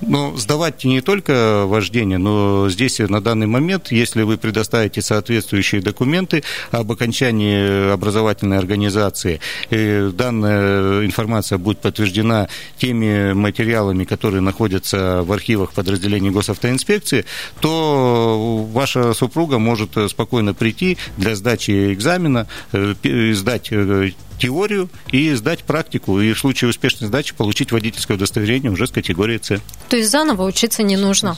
Ну, 0.00 0.36
сдавать 0.36 0.84
не 0.84 1.00
только 1.00 1.64
вождение, 1.66 2.18
но 2.18 2.68
здесь 2.68 2.98
на 2.98 3.20
данный 3.20 3.46
момент, 3.46 3.90
если 3.90 4.22
вы 4.22 4.36
предоставите 4.36 5.00
соответствующие 5.02 5.80
документы 5.80 6.42
об 6.70 6.92
окончании 6.92 7.92
образовательной 7.92 8.58
организации, 8.58 9.40
данная 9.70 11.04
информация 11.06 11.58
будет 11.58 11.78
подтверждена 11.78 12.48
теми 12.76 13.32
материалами, 13.32 14.04
которые 14.04 14.40
находятся 14.40 15.22
в 15.22 15.32
архивах 15.32 15.72
подразделений 15.72 16.30
госавтоинспекции, 16.30 17.24
то 17.60 18.66
ваша 18.72 19.14
супруга 19.14 19.58
может 19.58 19.90
спокойно 20.08 20.54
прийти 20.54 20.98
для 21.16 21.34
сдачи 21.34 21.92
экзамена, 21.92 22.46
э, 22.72 23.32
сдать 23.32 23.68
э, 23.70 24.10
теорию 24.38 24.88
и 25.10 25.32
сдать 25.34 25.64
практику, 25.64 26.20
и 26.20 26.32
в 26.32 26.38
случае 26.38 26.70
успешной 26.70 27.08
сдачи 27.08 27.34
получить 27.34 27.72
водительское 27.72 28.16
удостоверение 28.16 28.70
уже 28.70 28.86
с 28.86 28.90
категории 28.90 29.38
С. 29.40 29.60
То 29.88 29.96
есть 29.96 30.10
заново 30.10 30.44
учиться 30.44 30.82
не 30.82 30.96
нужно. 30.96 31.36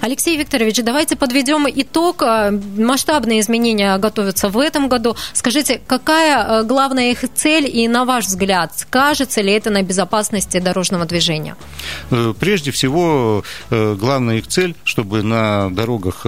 Алексей 0.00 0.36
Викторович, 0.36 0.82
давайте 0.82 1.16
подведем 1.16 1.66
итог. 1.68 2.22
Э, 2.22 2.50
масштабные 2.50 3.40
изменения 3.40 3.96
готовятся 3.98 4.48
в 4.48 4.58
этом 4.58 4.88
году. 4.88 5.16
Скажите, 5.32 5.80
какая 5.86 6.62
э, 6.62 6.64
главная 6.64 7.10
их 7.10 7.24
цель 7.34 7.68
и, 7.68 7.86
на 7.88 8.04
ваш 8.04 8.26
взгляд, 8.26 8.78
скажется 8.78 9.40
ли 9.40 9.52
это 9.52 9.70
на 9.70 9.82
безопасности 9.82 10.58
дорожного 10.58 11.04
движения? 11.04 11.56
Э, 12.10 12.34
прежде 12.38 12.70
всего, 12.70 13.44
главная 13.70 14.38
их 14.38 14.46
цель, 14.46 14.74
чтобы 14.84 15.22
на 15.22 15.70
дорогах 15.70 16.26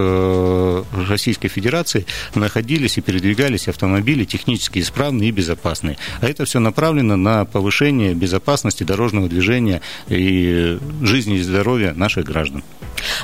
Российской 1.07 1.47
Федерации 1.47 2.05
находились 2.35 2.97
и 2.97 3.01
передвигались 3.01 3.67
автомобили 3.67 4.25
технически 4.25 4.79
исправные 4.79 5.29
и 5.29 5.31
безопасные. 5.31 5.97
А 6.21 6.27
это 6.27 6.45
все 6.45 6.59
направлено 6.59 7.15
на 7.15 7.45
повышение 7.45 8.13
безопасности 8.13 8.83
дорожного 8.83 9.27
движения 9.27 9.81
и 10.07 10.77
жизни 11.01 11.37
и 11.37 11.41
здоровья 11.41 11.93
наших 11.93 12.25
граждан. 12.25 12.63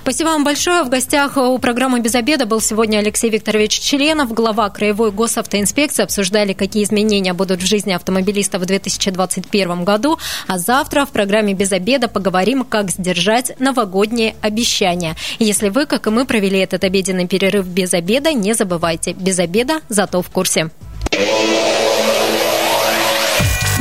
Спасибо 0.02 0.30
вам 0.30 0.44
большое. 0.44 0.84
В 0.84 0.90
гостях 0.90 1.38
у 1.38 1.58
программы 1.60 2.02
«Без 2.02 2.16
обеда» 2.16 2.46
был 2.46 2.62
сегодня 2.62 2.98
Алексей 2.98 3.30
Викторович 3.30 3.80
Членов, 3.80 4.34
глава 4.34 4.70
Краевой 4.70 5.12
госавтоинспекции. 5.12 6.04
Обсуждали, 6.04 6.54
какие 6.54 6.84
изменения 6.84 7.34
будут 7.34 7.62
в 7.62 7.66
жизни 7.66 7.94
автомобилистов 7.94 8.62
в 8.62 8.66
2021 8.66 9.84
году. 9.84 10.18
А 10.48 10.58
завтра 10.58 11.06
в 11.06 11.10
программе 11.10 11.54
«Без 11.54 11.72
обеда» 11.72 12.08
поговорим, 12.08 12.64
как 12.64 12.90
сдержать 12.92 13.60
новогодние 13.60 14.36
обещания. 14.42 15.16
Если 15.40 15.70
вы, 15.70 15.86
как 15.86 16.08
и 16.08 16.10
мы, 16.10 16.26
провели 16.26 16.60
этот 16.60 16.84
обеденный 16.84 17.28
перерыв 17.28 17.68
без 17.68 17.94
обеда, 17.94 18.34
не 18.34 18.54
забывайте. 18.54 19.14
Без 19.14 19.40
обеда, 19.40 19.82
зато 19.90 20.22
в 20.22 20.30
курсе. 20.30 20.70